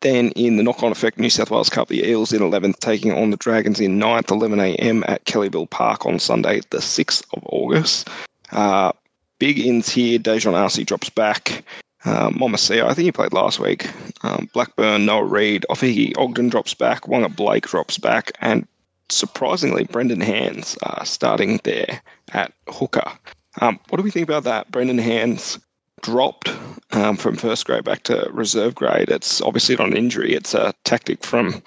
[0.00, 3.12] Then in the knock on effect New South Wales Cup, the Eels in 11th taking
[3.12, 8.08] on the Dragons in 9th, 11am at Kellyville Park on Sunday, the 6th of August.
[8.52, 8.92] Uh,
[9.38, 10.18] big ins here.
[10.18, 11.64] Dejon Arce drops back.
[12.04, 12.56] Uh, I
[12.94, 13.90] think he played last week.
[14.22, 15.66] Um, Blackburn, Noah Reid.
[15.68, 17.02] Ofahiki Ogden drops back.
[17.02, 18.32] Waqa Blake drops back.
[18.40, 18.66] And
[19.08, 22.00] surprisingly, Brendan Hands uh, starting there
[22.32, 23.10] at hooker.
[23.60, 24.70] Um, what do we think about that?
[24.70, 25.58] Brendan Hands
[26.02, 26.50] dropped
[26.92, 29.10] um, from first grade back to reserve grade.
[29.10, 30.34] It's obviously not an injury.
[30.34, 31.62] It's a tactic from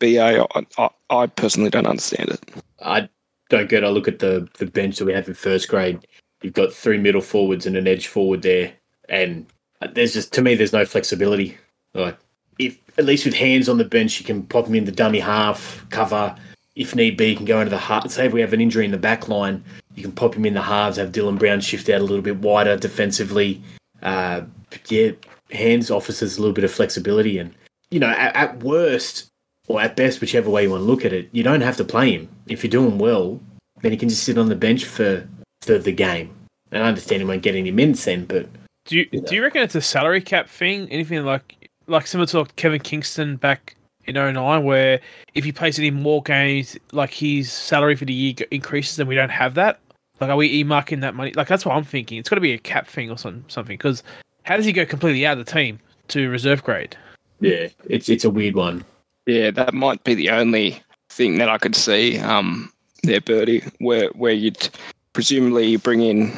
[0.00, 0.46] BA.
[0.78, 2.40] I, I, personally don't understand it.
[2.82, 3.08] I
[3.48, 3.84] don't get.
[3.84, 6.06] I look at the the bench that we have in first grade.
[6.42, 8.72] You've got three middle forwards and an edge forward there,
[9.08, 9.46] and
[9.92, 11.56] there's just to me there's no flexibility.
[11.94, 12.18] Like
[12.58, 15.20] if at least with hands on the bench, you can pop him in the dummy
[15.20, 16.34] half cover.
[16.74, 18.10] If need be, you can go into the heart.
[18.10, 19.64] Say if we have an injury in the back line,
[19.96, 22.36] you can pop him in the halves, have Dylan Brown shift out a little bit
[22.36, 23.62] wider defensively.
[24.02, 24.42] Uh,
[24.88, 25.10] yeah,
[25.50, 27.54] hands offers us a little bit of flexibility, and
[27.90, 29.28] you know, at, at, worst
[29.68, 31.84] or at best, whichever way you want to look at it, you don't have to
[31.84, 32.28] play him.
[32.46, 33.40] If you're doing well,
[33.80, 35.26] then he can just sit on the bench for
[35.62, 36.32] for the game.
[36.70, 38.48] And I understand he won't get any minutes then, but
[38.84, 39.26] do you, you know.
[39.26, 40.88] do you reckon it's a salary cap thing?
[40.90, 45.00] Anything like like similar to like Kevin Kingston back in 09 where
[45.34, 49.14] if he plays any more games, like his salary for the year increases and we
[49.14, 49.80] don't have that?
[50.20, 51.32] Like, are we earmarking that money?
[51.34, 52.18] Like, that's what I'm thinking.
[52.18, 53.76] It's got to be a cap thing or some, something.
[53.76, 54.02] Because
[54.44, 56.96] how does he go completely out of the team to reserve grade?
[57.40, 58.84] Yeah, it's it's a weird one.
[59.26, 64.08] Yeah, that might be the only thing that I could see um, there, Burty, where
[64.10, 64.70] where you'd
[65.12, 66.32] presumably bring in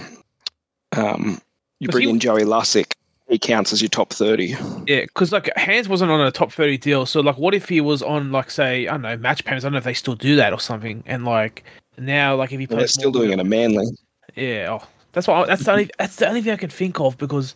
[0.97, 1.41] um,
[1.79, 2.95] you bring he, in Joey Lussick
[3.29, 4.57] he counts as your top 30.
[4.87, 7.07] Yeah, because like Hands wasn't on a top 30 deal.
[7.07, 9.65] So, like, what if he was on, like, say, I don't know, match payments?
[9.65, 11.03] I don't know if they still do that or something.
[11.07, 11.65] And, like,
[11.99, 12.75] now, like, if he plays.
[12.75, 13.87] Well, they're still doing it a Manly.
[14.35, 14.79] Yeah.
[14.81, 15.37] Oh, that's what.
[15.37, 15.91] I, that's the only.
[15.99, 17.55] That's the only thing I can think of because,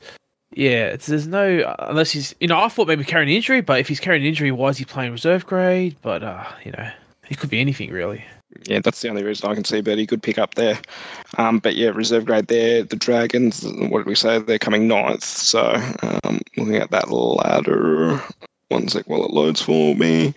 [0.53, 2.35] yeah, it's, there's no unless he's.
[2.41, 4.69] You know, I thought maybe carrying an injury, but if he's carrying an injury, why
[4.69, 5.97] is he playing reserve grade?
[6.03, 6.91] But uh, you know,
[7.29, 8.25] it could be anything really
[8.67, 10.79] yeah, that's the only reason I can see But he could pick up there.
[11.39, 12.83] Um, but yeah, reserve grade there.
[12.83, 14.39] The Dragons, what did we say?
[14.39, 15.25] They're coming ninth.
[15.25, 18.23] So um, looking at that ladder,
[18.69, 20.35] one sec while it loads for me.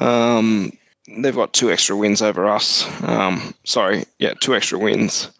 [0.00, 0.72] Um,
[1.08, 2.86] they've got two extra wins over us.
[3.02, 5.30] Um, sorry, yeah, two extra wins.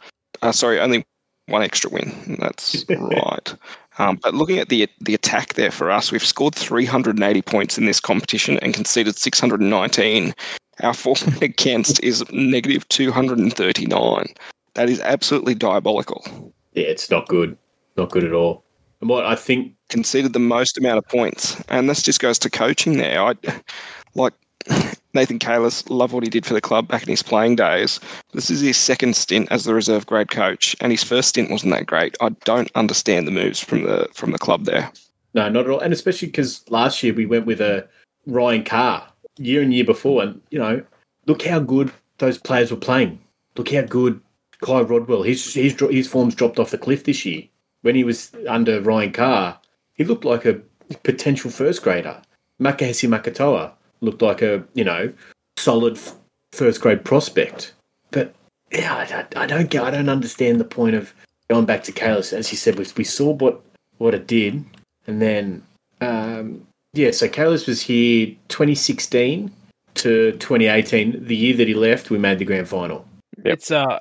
[0.42, 1.04] Uh, sorry, only
[1.46, 2.36] one extra win.
[2.40, 3.54] That's right.
[3.98, 7.86] Um, but looking at the the attack there for us, we've scored 380 points in
[7.86, 10.34] this competition and conceded 619.
[10.82, 14.26] Our form against is negative 239.
[14.74, 16.24] That is absolutely diabolical.
[16.72, 17.56] Yeah, it's not good.
[17.96, 18.64] Not good at all.
[19.02, 22.48] And what I think conceded the most amount of points, and this just goes to
[22.48, 23.20] coaching there.
[23.22, 23.34] I
[24.14, 24.32] like
[25.14, 28.00] Nathan Cayless, love what he did for the club back in his playing days.
[28.32, 31.72] This is his second stint as the reserve grade coach, and his first stint wasn't
[31.72, 32.16] that great.
[32.20, 34.90] I don't understand the moves from the from the club there.
[35.34, 35.80] No, not at all.
[35.80, 37.86] And especially because last year we went with a
[38.26, 40.82] Ryan Carr year and year before, and you know,
[41.26, 43.20] look how good those players were playing.
[43.56, 44.20] Look how good
[44.64, 45.22] Ky Rodwell.
[45.22, 47.42] His his his form's dropped off the cliff this year.
[47.82, 49.60] When he was under Ryan Carr,
[49.94, 50.60] he looked like a
[51.02, 52.22] potential first grader.
[52.60, 53.72] Makahesi Makatoa
[54.02, 55.12] looked like a you know
[55.56, 55.98] solid
[56.52, 57.72] first grade prospect.
[58.10, 58.34] But
[58.70, 59.82] yeah, I, I, don't get.
[59.82, 61.14] I don't understand the point of
[61.48, 62.32] going back to Cayless.
[62.32, 63.62] As you said, we, we saw what
[63.98, 64.64] what it did,
[65.06, 65.62] and then
[66.00, 67.10] um, yeah.
[67.10, 69.50] So Cayless was here 2016
[69.94, 71.24] to 2018.
[71.24, 73.06] The year that he left, we made the grand final.
[73.44, 73.54] Yep.
[73.54, 73.98] It's uh,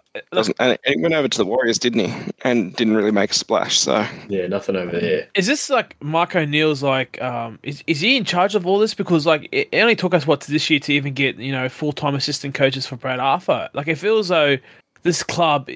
[0.59, 2.31] and it went over to the Warriors, didn't he?
[2.43, 3.79] And didn't really make a splash.
[3.79, 5.27] So yeah, nothing over there.
[5.33, 7.19] Is this like Mark O'Neill's like?
[7.21, 8.93] Um, is is he in charge of all this?
[8.93, 11.91] Because like it only took us what this year to even get you know full
[11.91, 13.69] time assistant coaches for Brad Arthur.
[13.73, 14.57] Like it feels though
[15.01, 15.69] this club.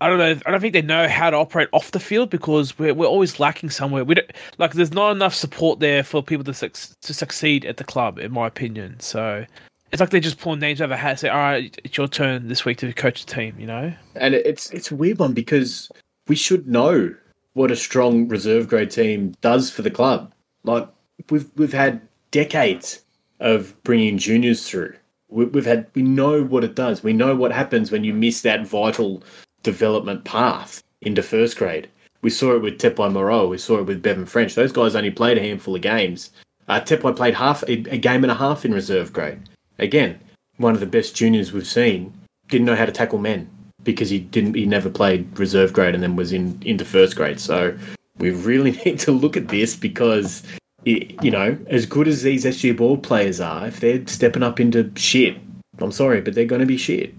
[0.00, 0.40] I don't know.
[0.46, 3.40] I don't think they know how to operate off the field because we're we're always
[3.40, 4.04] lacking somewhere.
[4.04, 4.72] We don't like.
[4.72, 8.32] There's not enough support there for people to su- to succeed at the club, in
[8.32, 9.00] my opinion.
[9.00, 9.44] So
[9.92, 11.96] it's like they're just pull names out of a hat and say, all right, it's
[11.98, 13.92] your turn this week to coach the team, you know?
[14.16, 15.90] And it's it's a weird one because
[16.26, 17.14] we should know
[17.52, 20.32] what a strong reserve grade team does for the club.
[20.64, 20.88] Like
[21.30, 22.00] we've we've had
[22.30, 23.02] decades
[23.40, 24.94] of bringing juniors through.
[25.28, 27.02] We've had we know what it does.
[27.02, 29.22] We know what happens when you miss that vital
[29.62, 31.88] development path into first grade.
[32.22, 33.48] We saw it with Tepai Moeroa.
[33.48, 34.54] We saw it with Bevan French.
[34.54, 36.30] Those guys only played a handful of games.
[36.68, 39.40] Uh, played half a, a game and a half in reserve grade
[39.82, 40.18] again,
[40.56, 42.12] one of the best juniors we've seen,
[42.48, 43.48] didn't know how to tackle men
[43.84, 47.40] because he didn't he never played reserve grade and then was in into first grade.
[47.40, 47.76] So
[48.18, 50.42] we really need to look at this because
[50.84, 54.60] it, you know, as good as these SG ball players are, if they're stepping up
[54.60, 55.36] into shit,
[55.78, 57.14] I'm sorry, but they're going to be shit.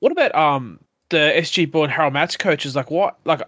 [0.00, 2.76] What about um the SG ball and Harold Matts coaches?
[2.76, 3.18] Like what?
[3.24, 3.42] Like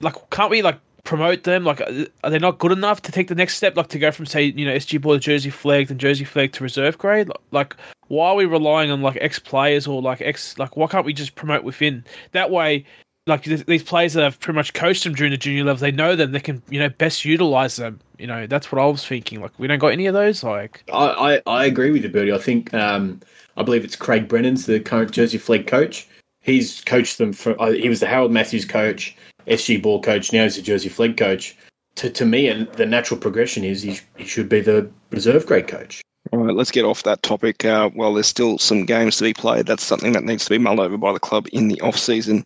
[0.00, 1.64] like can't we like promote them?
[1.64, 3.76] Like, are they not good enough to take the next step?
[3.76, 6.54] Like to go from say, you know, SG ball to Jersey flagged and Jersey flagged
[6.54, 7.30] to reserve grade.
[7.52, 7.76] Like,
[8.08, 10.58] why are we relying on like ex players or like ex?
[10.58, 12.04] Like, why can't we just promote within?
[12.32, 12.84] That way,
[13.26, 16.16] like these players that have pretty much coached them during the junior levels, they know
[16.16, 16.32] them.
[16.32, 18.00] They can, you know, best utilize them.
[18.18, 19.40] You know, that's what I was thinking.
[19.40, 20.42] Like, we don't got any of those.
[20.44, 22.34] Like, I I, I agree with you, Burty.
[22.34, 23.20] I think um,
[23.56, 26.08] I believe it's Craig Brennan's the current Jersey Flegg coach.
[26.42, 27.60] He's coached them for.
[27.60, 29.16] Uh, he was the Harold Matthews coach
[29.46, 31.56] SG ball coach, now he's a Jersey Flegg coach.
[31.96, 35.66] To, to me, and the natural progression is he, he should be the reserve grade
[35.66, 36.02] coach.
[36.32, 37.64] All right, let's get off that topic.
[37.64, 39.66] Uh, well, there's still some games to be played.
[39.66, 42.44] That's something that needs to be mulled over by the club in the off season.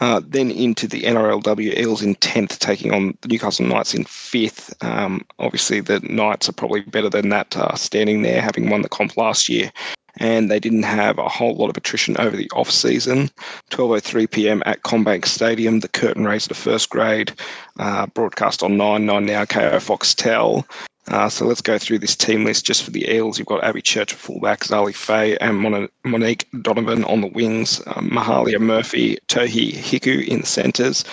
[0.00, 4.74] Uh, then into the NRLW Eels in 10th, taking on the Newcastle Knights in 5th.
[4.84, 8.88] Um, obviously, the Knights are probably better than that, uh, standing there, having won the
[8.88, 9.70] comp last year
[10.18, 13.30] and they didn't have a whole lot of attrition over the off season.
[13.70, 14.62] 12:03 p.m.
[14.66, 17.32] at CommBank Stadium, the curtain raiser to first grade,
[17.78, 20.64] uh, broadcast on Nine Nine now KO Foxtel.
[21.12, 23.38] Uh, so let's go through this team list just for the Eels.
[23.38, 27.82] You've got Abby Church at fullback, Zali Faye, and Mon- Monique Donovan on the wings,
[27.86, 31.04] um, Mahalia Murphy, Tohi Hiku in the centres,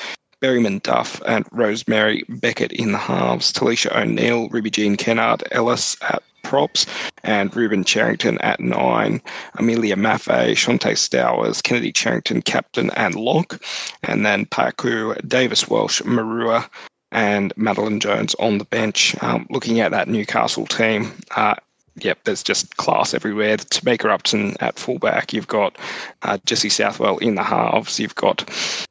[0.41, 6.23] Berryman Duff and Rosemary Beckett in the halves, Talisha O'Neill, Ruby Jean Kennard, Ellis at
[6.43, 6.85] props,
[7.23, 9.21] and Ruben Charrington at nine,
[9.55, 13.61] Amelia Maffei, Shante Stowers, Kennedy Cherrington, captain and lock,
[14.03, 16.69] and then Paku, Davis Welsh, Marua,
[17.11, 19.15] and Madeline Jones on the bench.
[19.23, 21.55] Um, looking at that Newcastle team, uh,
[22.03, 23.57] yep, there's just class everywhere.
[23.57, 25.33] Tamika Upton at fullback.
[25.33, 25.77] You've got
[26.23, 27.99] uh, Jesse Southwell in the halves.
[27.99, 28.41] You've got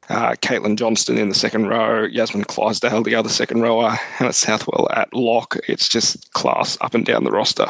[0.09, 2.05] uh, Caitlin Johnston in the second row.
[2.05, 3.91] Yasmin Clydesdale, the other second rower.
[3.91, 5.57] Hannah Southwell at lock.
[5.67, 7.67] It's just class up and down the roster.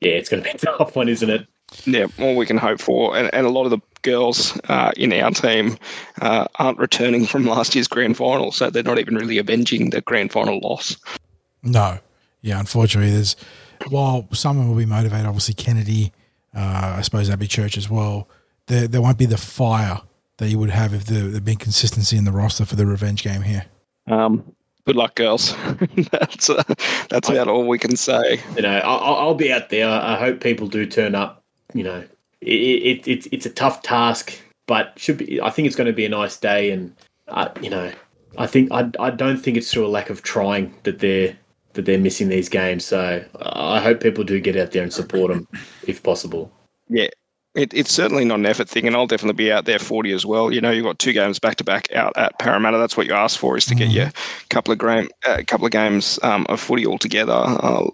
[0.00, 1.46] Yeah, it's going to be a tough one, isn't it?
[1.84, 3.16] Yeah, all we can hope for.
[3.16, 5.76] And, and a lot of the girls uh, in our team
[6.20, 10.00] uh, aren't returning from last year's grand final, so they're not even really avenging the
[10.00, 10.96] grand final loss.
[11.62, 11.98] No.
[12.40, 13.36] Yeah, unfortunately, there's
[13.88, 16.12] while someone will be motivated, obviously Kennedy,
[16.54, 18.28] uh, I suppose Abby Church as well,
[18.66, 20.00] there, there won't be the fire
[20.38, 23.22] that you would have if there had been consistency in the roster for the revenge
[23.22, 23.66] game here.
[24.06, 24.52] Um,
[24.86, 25.54] good luck, girls.
[26.10, 26.62] that's uh,
[27.10, 28.40] that's about all we can say.
[28.56, 29.88] You know, I'll, I'll be out there.
[29.88, 31.37] I hope people do turn up.
[31.74, 32.04] You know,
[32.40, 35.40] it, it, it, it's a tough task, but should be.
[35.40, 36.94] I think it's going to be a nice day, and
[37.28, 37.92] uh, you know,
[38.36, 41.36] I think I, I don't think it's through a lack of trying that they're
[41.74, 42.84] that they're missing these games.
[42.84, 45.46] So I hope people do get out there and support them
[45.86, 46.50] if possible.
[46.88, 47.08] Yeah,
[47.54, 50.24] it, it's certainly not an effort thing, and I'll definitely be out there Forty as
[50.24, 50.52] well.
[50.52, 52.78] You know, you've got two games back to back out at Parramatta.
[52.78, 54.12] That's what you asked for, is to get you a
[54.48, 57.32] couple of, gram, uh, couple of games um, of footy all together.
[57.32, 57.88] Uh,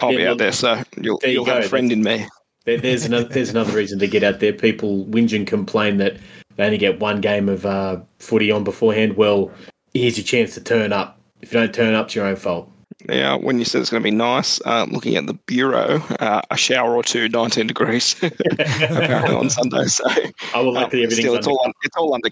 [0.00, 2.26] I'll be out there, so you'll, there you you'll have a friend in me.
[2.64, 4.52] There, there's another there's another reason to get out there.
[4.52, 6.16] People whinge and complain that
[6.56, 9.16] they only get one game of uh, footy on beforehand.
[9.16, 9.50] Well,
[9.94, 11.18] here's your chance to turn up.
[11.40, 12.70] If you don't turn up, it's your own fault.
[13.08, 16.42] Yeah, when you said it's going to be nice, uh, looking at the bureau, uh,
[16.50, 19.86] a shower or two, 19 degrees apparently on Sunday.
[19.86, 20.04] So
[20.54, 22.28] I will um, luckily everything's still, it's under- all un- it's all under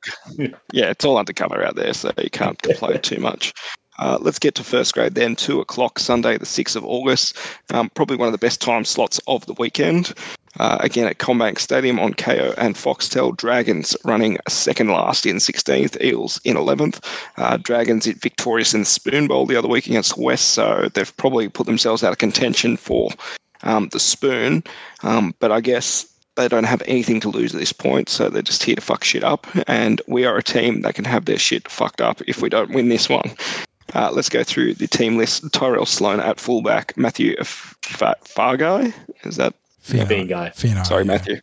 [0.72, 3.54] yeah, it's all undercover out there, so you can't complain too much.
[3.98, 5.36] Uh, let's get to first grade then.
[5.36, 7.36] Two o'clock Sunday, the sixth of August.
[7.70, 10.12] Um, probably one of the best time slots of the weekend.
[10.58, 13.36] Uh, again at CommBank Stadium on Kayo and Foxtel.
[13.36, 17.04] Dragons running second last in 16th, Eels in 11th.
[17.36, 21.16] Uh, Dragons it victorious in the Spoon Bowl the other week against West, so they've
[21.16, 23.10] probably put themselves out of contention for
[23.62, 24.64] um, the Spoon.
[25.02, 28.42] Um, but I guess they don't have anything to lose at this point, so they're
[28.42, 29.46] just here to fuck shit up.
[29.68, 32.70] And we are a team that can have their shit fucked up if we don't
[32.70, 33.30] win this one.
[33.94, 35.50] Uh, let's go through the team list.
[35.52, 36.96] Tyrell Sloan at fullback.
[36.96, 38.92] Matthew F- Fa- Fargai.
[39.24, 40.04] Is that Fino.
[40.06, 40.50] Being guy.
[40.50, 41.12] Fino, Sorry, yeah.
[41.12, 41.40] Matthew.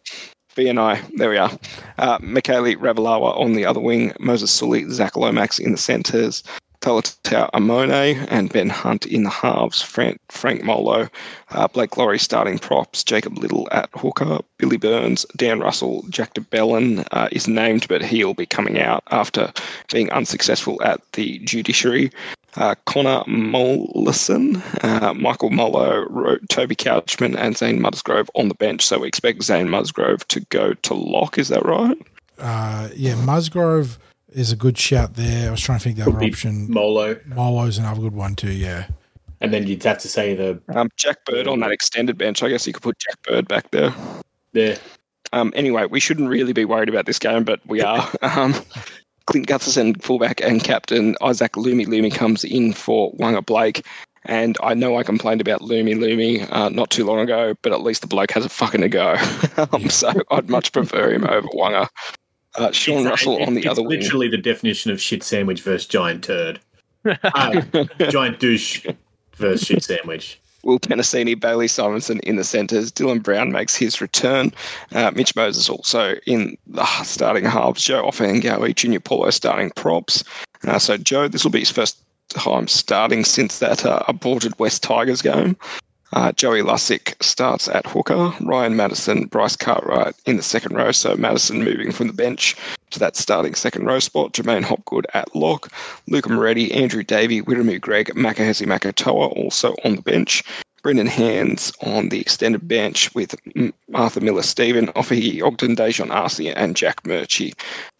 [0.55, 1.51] B and I, there we are.
[1.97, 6.43] Uh, Mikaele Ravalawa on the other wing, Moses Suli, Zac Lomax in the centres,
[6.85, 11.09] Talatau Amone and Ben Hunt in the halves, Frank, Frank Molo,
[11.49, 16.41] uh, Blake Lawrie starting props, Jacob Liddle at hooker, Billy Burns, Dan Russell, Jack de
[16.41, 19.51] Belin uh, is named, but he'll be coming out after
[19.91, 22.11] being unsuccessful at the judiciary.
[22.55, 28.85] Uh, Connor Muhleisen, uh, Michael Molo, Toby Couchman, and Zane Musgrove on the bench.
[28.85, 31.39] So we expect Zane Musgrove to go to lock.
[31.39, 31.97] Is that right?
[32.37, 33.97] Uh, yeah, Musgrove
[34.35, 35.47] is a good shout there.
[35.47, 36.69] I was trying to think of the other be option.
[36.69, 38.51] Molo, Molo's another good one too.
[38.51, 38.87] Yeah,
[39.41, 42.43] and then you'd have to say the Um, Jack Bird on that extended bench.
[42.43, 43.93] I guess you could put Jack Bird back there.
[44.53, 44.79] the
[45.33, 48.07] Um, anyway, we shouldn't really be worried about this game, but we are.
[48.21, 48.53] Um,
[49.27, 51.15] Clint Gutherson, fullback and captain.
[51.21, 53.83] Isaac Lumi Lumi comes in for Waqa Blake.
[54.25, 57.81] And I know I complained about Lumi Lumi uh, not too long ago, but at
[57.81, 59.15] least the bloke has a fucking a go.
[59.71, 61.87] um, so I'd much prefer him over Wanga.
[62.57, 63.99] Uh, Sean It's- Russell it- on the it's other wing.
[63.99, 66.59] literally the definition of shit sandwich versus giant turd.
[67.05, 67.51] Ah,
[68.09, 68.85] giant douche
[69.35, 70.39] versus shit sandwich.
[70.63, 72.91] Will Penisini, Bailey Simonsson in the centres.
[72.91, 74.51] Dylan Brown makes his return.
[74.93, 77.83] Uh, Mitch Moses also in the starting halves.
[77.83, 80.23] Joe Ofahengaue, Junior Paulo starting props.
[80.67, 84.81] Uh, so, Joe, this will be his first time starting since that uh, aborted West
[84.81, 85.55] Tigers game.
[86.15, 88.33] Uh, Joey Lussick starts at hooker.
[88.39, 90.93] Ryan Matterson, Bryce Cartwright in the second row.
[90.93, 92.55] So Madison moving from the bench
[92.91, 94.31] to that starting second row spot.
[94.31, 95.69] J'maine Hopgood at lock.
[96.07, 100.41] Luca Moretti, Andrew Davey, Wiremu Greig, Makahesi Makatoa also on the bench.
[100.81, 103.35] Brendan Hands on the extended bench with
[103.93, 107.53] Arthur Miller Stephen, Ofahiki Ogden, Dejon Arce, and Jack Murchie.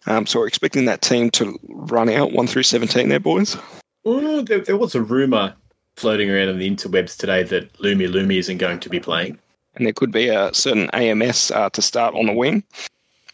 [0.06, 3.56] Um, so we're expecting that team to run out 1 through 17 there, boys.
[4.04, 5.56] Oh, there, there was a rumor
[5.96, 9.38] floating around on the interwebs today that Lumi Lumi isn't going to be playing.
[9.74, 12.62] And there could be a certain AMS uh, to start on the wing.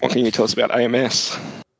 [0.01, 1.37] What can you tell us about AMS?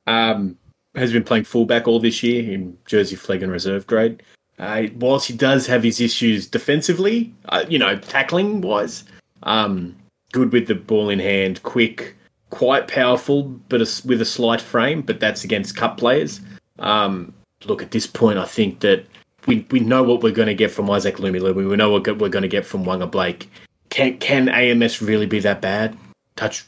[0.07, 0.57] Um,
[0.95, 4.23] has been playing fullback all this year in Jersey Flegg and reserve grade.
[4.59, 9.05] Uh, whilst he does have his issues defensively, uh, you know, tackling wise,
[9.43, 9.97] um,
[10.33, 12.15] good with the ball in hand, quick,
[12.51, 15.03] quite powerful, but a, with a slight frame.
[15.03, 16.41] But that's against cup players.
[16.79, 17.33] Um,
[17.65, 19.07] look, at this point, I think that
[19.47, 21.69] we, we know what we're going to get from Isaac Lumi Lumi.
[21.69, 23.51] We know what we're going to get from Waqa Blake.
[23.91, 25.97] Can can AMS really be that bad?
[26.37, 26.65] Touch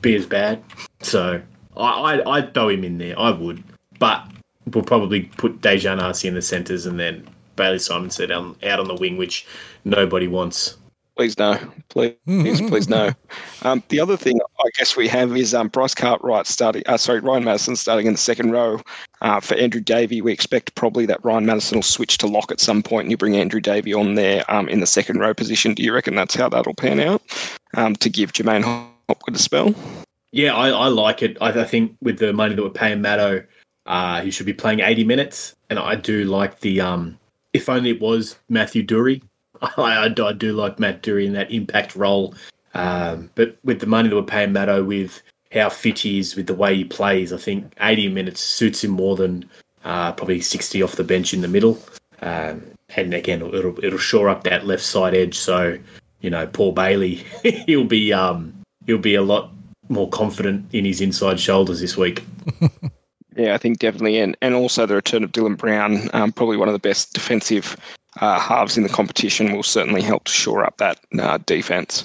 [0.00, 0.62] be as bad?
[1.00, 1.40] So
[1.76, 3.18] I, I I'd throw him in there.
[3.18, 3.62] I would,
[3.98, 4.26] but
[4.72, 8.88] we'll probably put Dejon Arce in the centres and then Bailey Simonsson on, out on
[8.88, 9.46] the wing, which
[9.84, 10.76] nobody wants.
[11.18, 11.58] Please no.
[11.88, 13.10] Please, please, please no.
[13.62, 16.84] Um, the other thing I guess we have is um, Bryce Cartwright starting.
[16.86, 18.80] Uh, sorry, Ryan Matterson starting in the second row
[19.20, 20.22] uh, for Andrew Davey.
[20.22, 23.16] We expect probably that Ryan Matterson will switch to lock at some point, and you
[23.16, 25.74] bring Andrew Davey on there um, in the second row position.
[25.74, 27.20] Do you reckon that's how that'll pan out
[27.74, 28.62] um, to give J'maine
[29.08, 29.74] Hopgood a spell?
[30.30, 31.36] Yeah, I, I like it.
[31.40, 33.44] I, I think with the money that we're paying Matto,
[33.86, 35.56] uh, he should be playing 80 minutes.
[35.68, 37.18] And I do like the, um,
[37.52, 39.20] if only it was Matthew Doorey.
[39.78, 42.34] I, I, do- like Matt Doorey in that impact role.
[42.74, 46.46] Um, but with the money that we're paying Matto, with how fit he is, with
[46.46, 49.48] the way he plays, I think 80 minutes suits him more than
[49.84, 51.78] uh, probably 60 off the bench in the middle.
[52.20, 52.62] Um,
[52.96, 55.38] and again, it'll, it'll shore up that left side edge.
[55.38, 55.78] So
[56.20, 57.14] you know, Paul Bailey,
[57.66, 58.52] he'll be um,
[58.86, 59.50] he'll be a lot
[59.88, 62.24] more confident in his inside shoulders this week.
[63.38, 66.68] yeah, I think definitely, and and also the return of Dylan Brown, um, probably one
[66.68, 67.76] of the best defensive
[68.20, 72.04] uh, halves in the competition, will certainly help to shore up that uh, defense.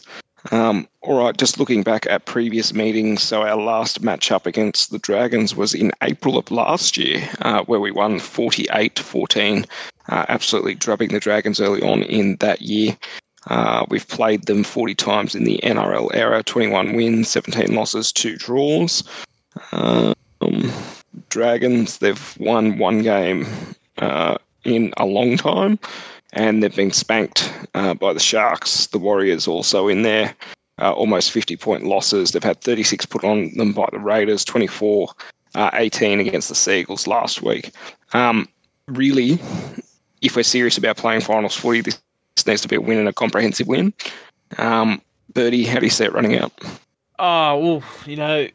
[0.52, 5.00] Um, all right, just looking back at previous meetings, so our last matchup against the
[5.00, 9.66] Dragons was in April of last year, uh, where we won 48 14,
[10.10, 12.96] uh, absolutely drubbing the Dragons early on in that year.
[13.48, 18.38] Uh, we've played them 40 times in the NRL era 21 wins, 17 losses, two
[18.38, 19.04] draws.
[19.72, 20.14] Um,
[21.30, 23.46] Dragons, they've won one game
[23.98, 25.80] uh, in a long time
[26.34, 28.88] and they've been spanked uh, by the Sharks.
[28.88, 30.36] The Warriors also in there,
[30.82, 32.32] uh, almost 50 point losses.
[32.32, 35.10] They've had 36 put on them by the Raiders, 24
[35.56, 37.72] uh, 18 against the Seagulls last week.
[38.14, 38.48] Um,
[38.88, 39.40] really,
[40.22, 42.02] if we're serious about playing finals footy, this,
[42.48, 43.94] needs to be a win and a comprehensive win.
[44.58, 45.02] Um,
[45.34, 46.52] Burty, how do you see it running out?
[47.20, 48.48] Oh, well, you know,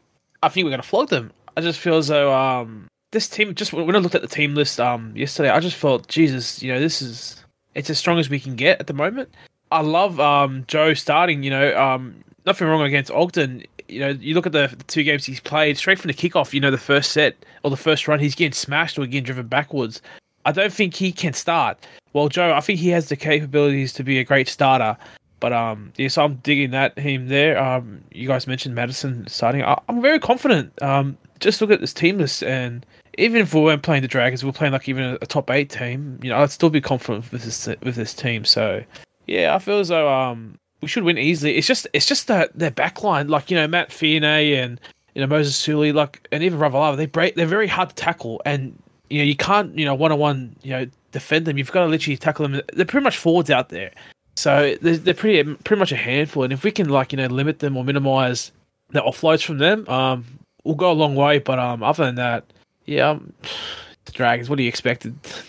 [0.43, 1.31] I think we're going to flog them.
[1.59, 4.55] I just feel as though um, this team, just when I looked at the team
[4.55, 7.43] list um, yesterday, I just felt, Jesus, you know, this is
[7.75, 9.27] it's as strong as we can get at the moment.
[9.69, 11.43] I love um, Joe starting.
[11.43, 13.65] You know, um, nothing wrong against Ogden.
[13.89, 16.53] You know, you look at the, two games he's played straight from the kickoff.
[16.53, 17.35] You know, the first set
[17.65, 20.01] or the first run, he's getting smashed or getting driven backwards.
[20.45, 21.85] I don't think he can start.
[22.13, 24.95] Well, Joe, I think he has the capabilities to be a great starter.
[25.41, 27.61] But um, yes, I'm digging that him there.
[27.61, 29.61] Um, you guys mentioned Matterson starting.
[29.61, 30.81] I, am very confident.
[30.81, 32.85] Um, just look at this team list and
[33.17, 35.69] even if we weren't playing the Dragons, we are playing like even a, top eight
[35.69, 36.19] team.
[36.23, 38.45] You know, I'd still be confident with this with this team.
[38.45, 38.83] So,
[39.27, 41.57] yeah, I feel as though um we should win easily.
[41.57, 44.79] It's just it's just that their backline, like you know Matt Fierney and
[45.13, 47.35] you know Moses Suli, like and even Ravalawa, they break.
[47.35, 50.55] They're very hard to tackle, and you know you can't you know one on one
[50.63, 51.57] you know defend them.
[51.57, 52.61] You've got to literally tackle them.
[52.73, 53.91] They're pretty much forwards out there,
[54.35, 56.43] so they're, they're pretty pretty much a handful.
[56.43, 58.51] And if we can like you know limit them or minimize
[58.91, 60.25] the offloads from them, um,
[60.69, 61.39] we'll go a long way.
[61.39, 62.45] But um, other than that
[62.85, 63.33] yeah, um,
[64.05, 64.49] the Dragons.
[64.49, 65.07] What do you expect?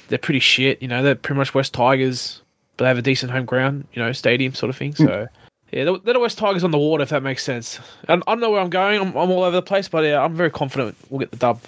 [0.08, 0.80] They're pretty shit.
[0.80, 2.42] You know, they're pretty much West Tigers,
[2.76, 3.86] but they have a decent home ground.
[3.92, 4.94] You know, stadium sort of thing.
[4.94, 5.06] So.
[5.06, 5.28] Mm.
[5.72, 7.78] Yeah, they're the West Tigers on the water, if that makes sense.
[8.08, 9.00] I, I don't know where I'm going.
[9.00, 11.60] I'm, I'm all over the place, but yeah, I'm very confident we'll get the dub.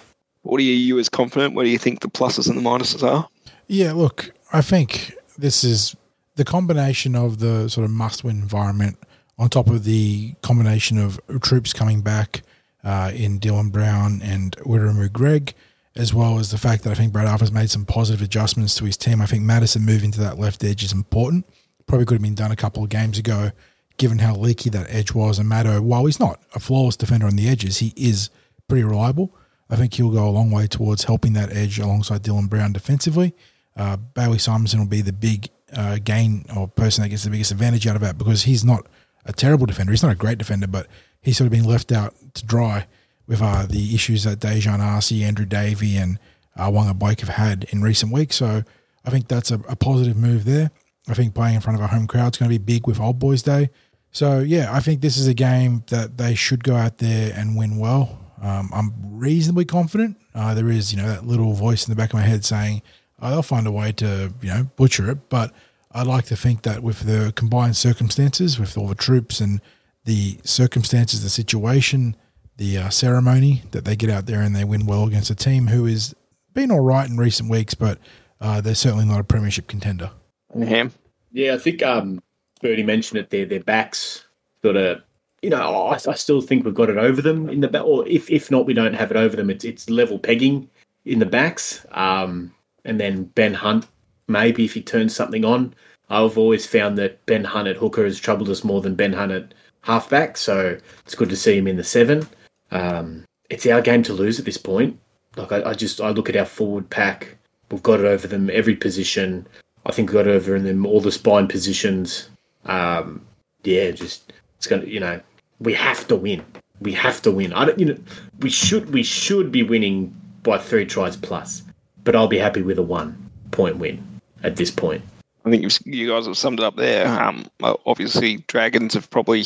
[0.42, 1.54] What are you as confident?
[1.54, 3.28] What do you think the pluses and the minuses are?
[3.68, 5.94] Yeah, look, I think this is
[6.34, 8.98] the combination of the sort of must-win environment
[9.38, 12.42] on top of the combination of troops coming back
[12.84, 15.54] uh, in Dylan Brown and Wiremu Greig,
[15.94, 18.84] as well as the fact that I think Brad Arthur's made some positive adjustments to
[18.84, 19.20] his team.
[19.20, 21.46] I think Matterson moving to that left edge is important.
[21.86, 23.50] Probably could have been done a couple of games ago,
[23.98, 25.38] given how leaky that edge was.
[25.38, 28.30] And Maddo, while he's not a flawless defender on the edges, he is
[28.68, 29.34] pretty reliable.
[29.68, 33.34] I think he'll go a long way towards helping that edge alongside Dylan Brown defensively.
[33.76, 37.52] Uh, Bailey Simonsson will be the big uh, gain or person that gets the biggest
[37.52, 38.86] advantage out of that because he's not
[39.24, 39.92] a terrible defender.
[39.92, 40.88] He's not a great defender, but
[41.22, 42.86] he's sort of been left out to dry
[43.26, 46.18] with uh, the issues that Dejon Arce, Andrew Davey, and
[46.56, 48.36] uh, Waqa Blake have had in recent weeks.
[48.36, 48.62] So
[49.04, 50.70] I think that's a, a positive move there.
[51.08, 53.00] I think playing in front of a home crowd is going to be big with
[53.00, 53.70] Old Boys Day.
[54.10, 57.56] So yeah, I think this is a game that they should go out there and
[57.56, 58.18] win well.
[58.42, 60.18] Um, I'm reasonably confident.
[60.34, 62.82] Uh, there is, you know, that little voice in the back of my head saying
[63.22, 65.28] oh, they'll find a way to, you know, butcher it.
[65.28, 65.52] But
[65.92, 69.60] I'd like to think that with the combined circumstances, with all the troops and
[70.04, 72.16] the circumstances, the situation,
[72.56, 75.68] the uh, ceremony that they get out there and they win well against a team
[75.68, 76.14] who has
[76.54, 77.98] been all right in recent weeks, but
[78.40, 80.10] uh, they're certainly not a premiership contender.
[80.54, 80.92] Ham.
[81.32, 82.22] Yeah, I think um,
[82.62, 83.46] Burty mentioned it there.
[83.46, 84.26] Their backs
[84.62, 85.02] sort of,
[85.40, 87.84] you know, I, I, still think we've got it over them in the back.
[87.84, 89.48] Or if if not, we don't have it over them.
[89.48, 90.68] It's it's level pegging
[91.04, 91.86] in the backs.
[91.92, 92.52] Um,
[92.84, 93.86] and then Ben Hunt,
[94.28, 95.74] maybe if he turns something on.
[96.10, 99.32] I've always found that Ben Hunt at hooker has troubled us more than Ben Hunt
[99.32, 100.36] at halfback.
[100.36, 102.26] So it's good to see him in the seven.
[102.70, 104.98] Um, it's our game to lose at this point.
[105.36, 107.36] Like I, I, just I look at our forward pack.
[107.70, 109.46] We've got it over them every position.
[109.84, 112.28] I think we've got it over in them all the spine positions.
[112.64, 113.24] Um,
[113.64, 115.20] yeah, just it's gonna you know
[115.60, 116.44] we have to win.
[116.80, 117.52] We have to win.
[117.52, 117.98] I don't you know
[118.40, 121.62] we should we should be winning by three tries plus,
[122.04, 125.02] but I'll be happy with a one point win at this point.
[125.44, 127.06] I think you guys have summed it up there.
[127.08, 129.44] Um, obviously, Dragons have probably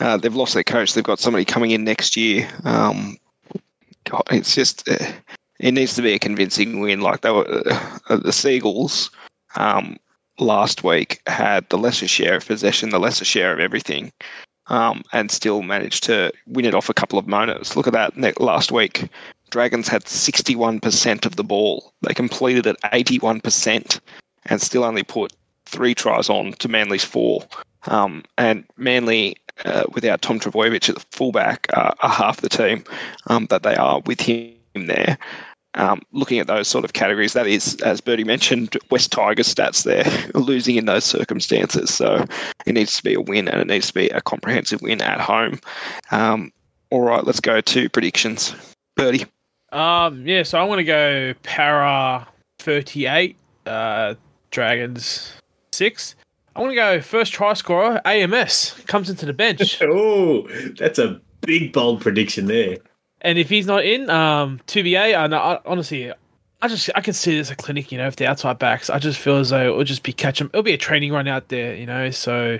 [0.00, 0.94] uh, they've lost their coach.
[0.94, 2.48] They've got somebody coming in next year.
[2.64, 3.16] Um,
[4.04, 5.12] God, it's just uh,
[5.60, 7.00] it needs to be a convincing win.
[7.00, 7.46] Like they were
[8.08, 9.10] uh, the Seagulls
[9.56, 9.98] um,
[10.38, 14.12] last week had the lesser share of possession, the lesser share of everything,
[14.66, 17.76] um, and still managed to win it off a couple of monos.
[17.76, 19.08] Look at that last week.
[19.50, 21.92] Dragons had 61% of the ball.
[22.02, 24.00] They completed it 81%
[24.46, 25.32] and still only put
[25.66, 27.44] three tries on to Manly's four.
[27.86, 32.84] Um, and Manly, uh, without Tom Trbojevic at the fullback, uh, are half the team
[33.26, 35.18] um, that they are with him there.
[35.76, 39.82] Um, looking at those sort of categories, that is, as Burty mentioned, West Tigers stats
[39.82, 41.92] there, losing in those circumstances.
[41.92, 42.24] So
[42.64, 45.20] it needs to be a win and it needs to be a comprehensive win at
[45.20, 45.58] home.
[46.12, 46.52] Um,
[46.90, 48.54] all right, let's go to predictions.
[48.96, 49.26] Burty.
[49.72, 52.28] Um, yeah, so I want to go Parra
[52.60, 53.36] 38,
[53.66, 54.14] uh,
[54.54, 55.32] Dragons
[55.72, 56.14] 6.
[56.54, 59.82] I want to go first try scorer, AMS, comes into the bench.
[59.82, 60.46] oh,
[60.78, 62.78] that's a big, bold prediction there.
[63.22, 66.12] And if he's not in, um, 2BA, I, I, honestly,
[66.62, 68.88] I just I can see this a clinic, you know, if the outside backs.
[68.88, 70.48] I just feel as though it'll just be catch them.
[70.52, 72.10] It'll be a training run out there, you know.
[72.10, 72.58] So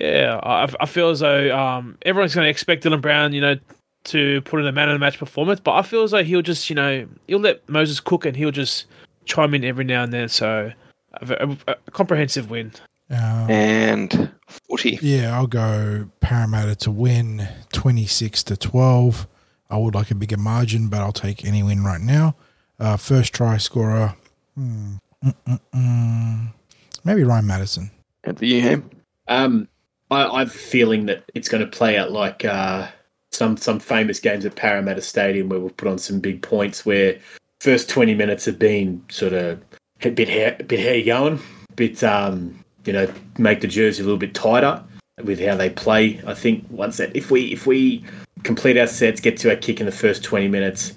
[0.00, 3.56] yeah, I, I feel as though um, everyone's going to expect Dylan Brown, you know,
[4.04, 5.60] to put in a man of the match performance.
[5.60, 8.50] But I feel as though he'll just, you know, he'll let Moses cook and he'll
[8.50, 8.86] just
[9.26, 10.28] chime in every now and then.
[10.28, 10.72] So
[11.22, 12.72] a, a, a comprehensive win.
[13.10, 14.98] Um, and Forty.
[15.02, 19.26] Yeah, I'll go Parramatta to win 26 to 12.
[19.70, 22.36] I would like a bigger margin, but I'll take any win right now.
[22.78, 24.14] Uh, first try scorer,
[24.54, 26.52] hmm, mm, mm, mm.
[27.04, 27.90] maybe Ryan Matterson.
[28.24, 28.90] And for you, Ham?
[29.28, 29.68] Um,
[30.10, 32.88] I, I have a feeling that it's going to play out like uh,
[33.32, 36.84] some some famous games at Parramatta Stadium where we'll put on some big points.
[36.84, 37.18] Where
[37.60, 39.73] first twenty minutes have been sort of a
[40.10, 41.40] bit hair, a bit hair going,
[41.76, 44.82] bit um, you know, make the jersey a little bit tighter
[45.22, 46.20] with how they play.
[46.26, 48.04] I think once that if we if we
[48.42, 50.92] complete our sets, get to our kick in the first twenty minutes,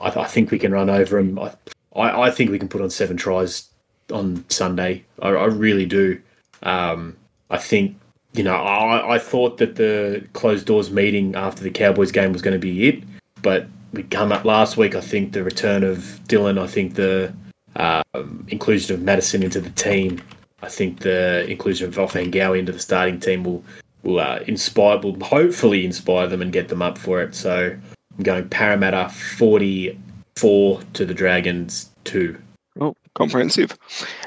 [0.00, 1.38] I, I think we can run over them.
[1.38, 1.52] I,
[1.94, 3.68] I, I think we can put on seven tries
[4.12, 5.04] on Sunday.
[5.20, 6.20] I, I really do.
[6.62, 7.16] Um,
[7.50, 7.96] I think
[8.32, 12.42] you know I, I thought that the closed doors meeting after the Cowboys game was
[12.42, 13.02] going to be it,
[13.42, 14.94] but we come up last week.
[14.94, 16.60] I think the return of Dylan.
[16.60, 17.34] I think the
[17.76, 20.20] um, inclusion of Matterson into the team.
[20.62, 23.64] I think the inclusion of Ofahengaue into the starting team will
[24.02, 27.34] will uh, inspire, will hopefully inspire them and get them up for it.
[27.34, 27.76] So
[28.16, 32.38] I'm going Parramatta 44 to the Dragons 2.
[32.80, 33.76] Oh, comprehensive.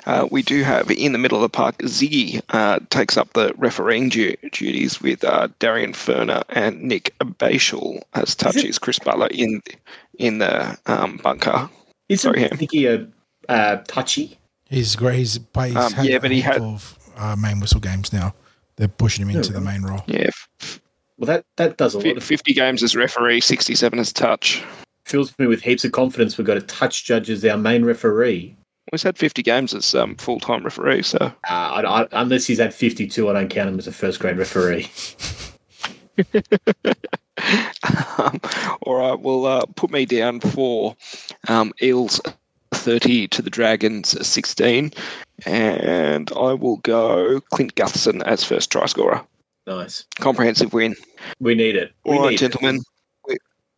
[0.05, 3.53] Uh, we do have in the middle of the park, Ziggy uh, takes up the
[3.57, 9.61] refereeing du- duties with uh, Darian Furner and Nick Beashel as touches Chris Butler in
[10.19, 11.69] in the um, bunker.
[12.09, 12.49] Isn't Sorry.
[12.49, 13.07] Ziggy a
[13.49, 14.37] uh, touchy?
[14.69, 15.17] He's great.
[15.17, 18.11] He's, he's Um, had yeah, a but he handful had- of uh, main whistle games
[18.13, 18.33] now.
[18.75, 20.01] They're pushing him into the main role.
[20.07, 20.29] Yeah,
[21.17, 22.17] Well, that, that does a lot.
[22.17, 24.63] Of, 50 games as referee, 67 as touch.
[25.05, 26.37] fills me with heaps of confidence.
[26.39, 28.55] We've got a touch judge as our main referee.
[28.91, 32.59] He's had 50 games as um, full time referee, so Uh, I, I, unless he's
[32.59, 34.89] at 52, I don't count him as a first grade referee.
[38.17, 38.39] um,
[38.83, 40.95] all right, well, uh, put me down for
[41.47, 42.19] um, Eels
[42.73, 44.91] 30 to the Dragons 16,
[45.45, 49.21] and I will go Clint Gutherson as first try scorer.
[49.65, 50.05] Nice.
[50.19, 50.95] Comprehensive win.
[51.39, 51.93] We need it.
[52.05, 52.51] We All right, need it.
[52.51, 52.81] gentlemen.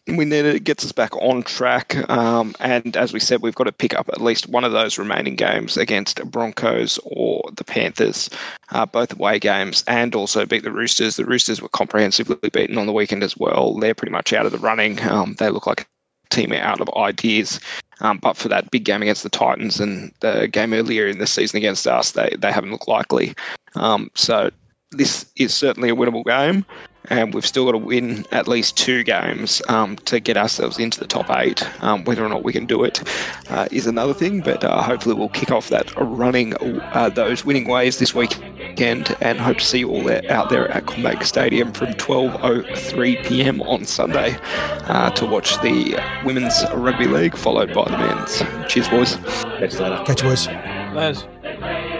[0.07, 0.55] We, need it.
[0.55, 1.95] It gets us back on track.
[2.09, 4.99] Um, and as we said, we've got to pick up at least one of those
[4.99, 8.29] remaining games against Broncos or the Panthers,
[8.69, 11.15] uh, both away games, and also beat the Roosters.
[11.15, 13.75] The Roosters were comprehensively beaten on the weekend as well.
[13.79, 15.01] They're pretty much out of the running.
[15.01, 15.87] Um, they look like
[16.29, 17.59] team out of ideas.
[18.01, 21.27] Um, but for that big game against the Titans and the game earlier in the
[21.27, 23.33] season against us, they, they haven't looked likely.
[23.75, 24.49] Um, so
[24.91, 26.65] this is certainly a winnable game
[27.09, 30.99] and we've still got to win at least two games um, to get ourselves into
[30.99, 31.63] the top eight.
[31.83, 33.03] Um, whether or not we can do it
[33.49, 37.67] uh, is another thing, but uh, hopefully we'll kick off that running uh, those winning
[37.67, 41.71] ways this weekend, and hope to see you all there, out there at CommBank Stadium
[41.71, 43.61] from 12:03 p.m.
[43.61, 44.37] on Sunday
[44.87, 48.43] uh, to watch the women's rugby league, followed by the men's.
[48.71, 49.15] Cheers, boys.
[49.15, 50.03] Catch you later.
[50.05, 50.47] Catch you, boys.
[50.47, 51.94] Les.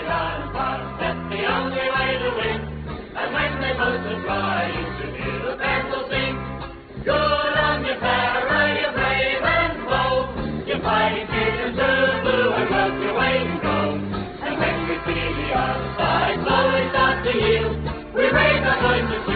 [18.25, 19.34] We raise the voices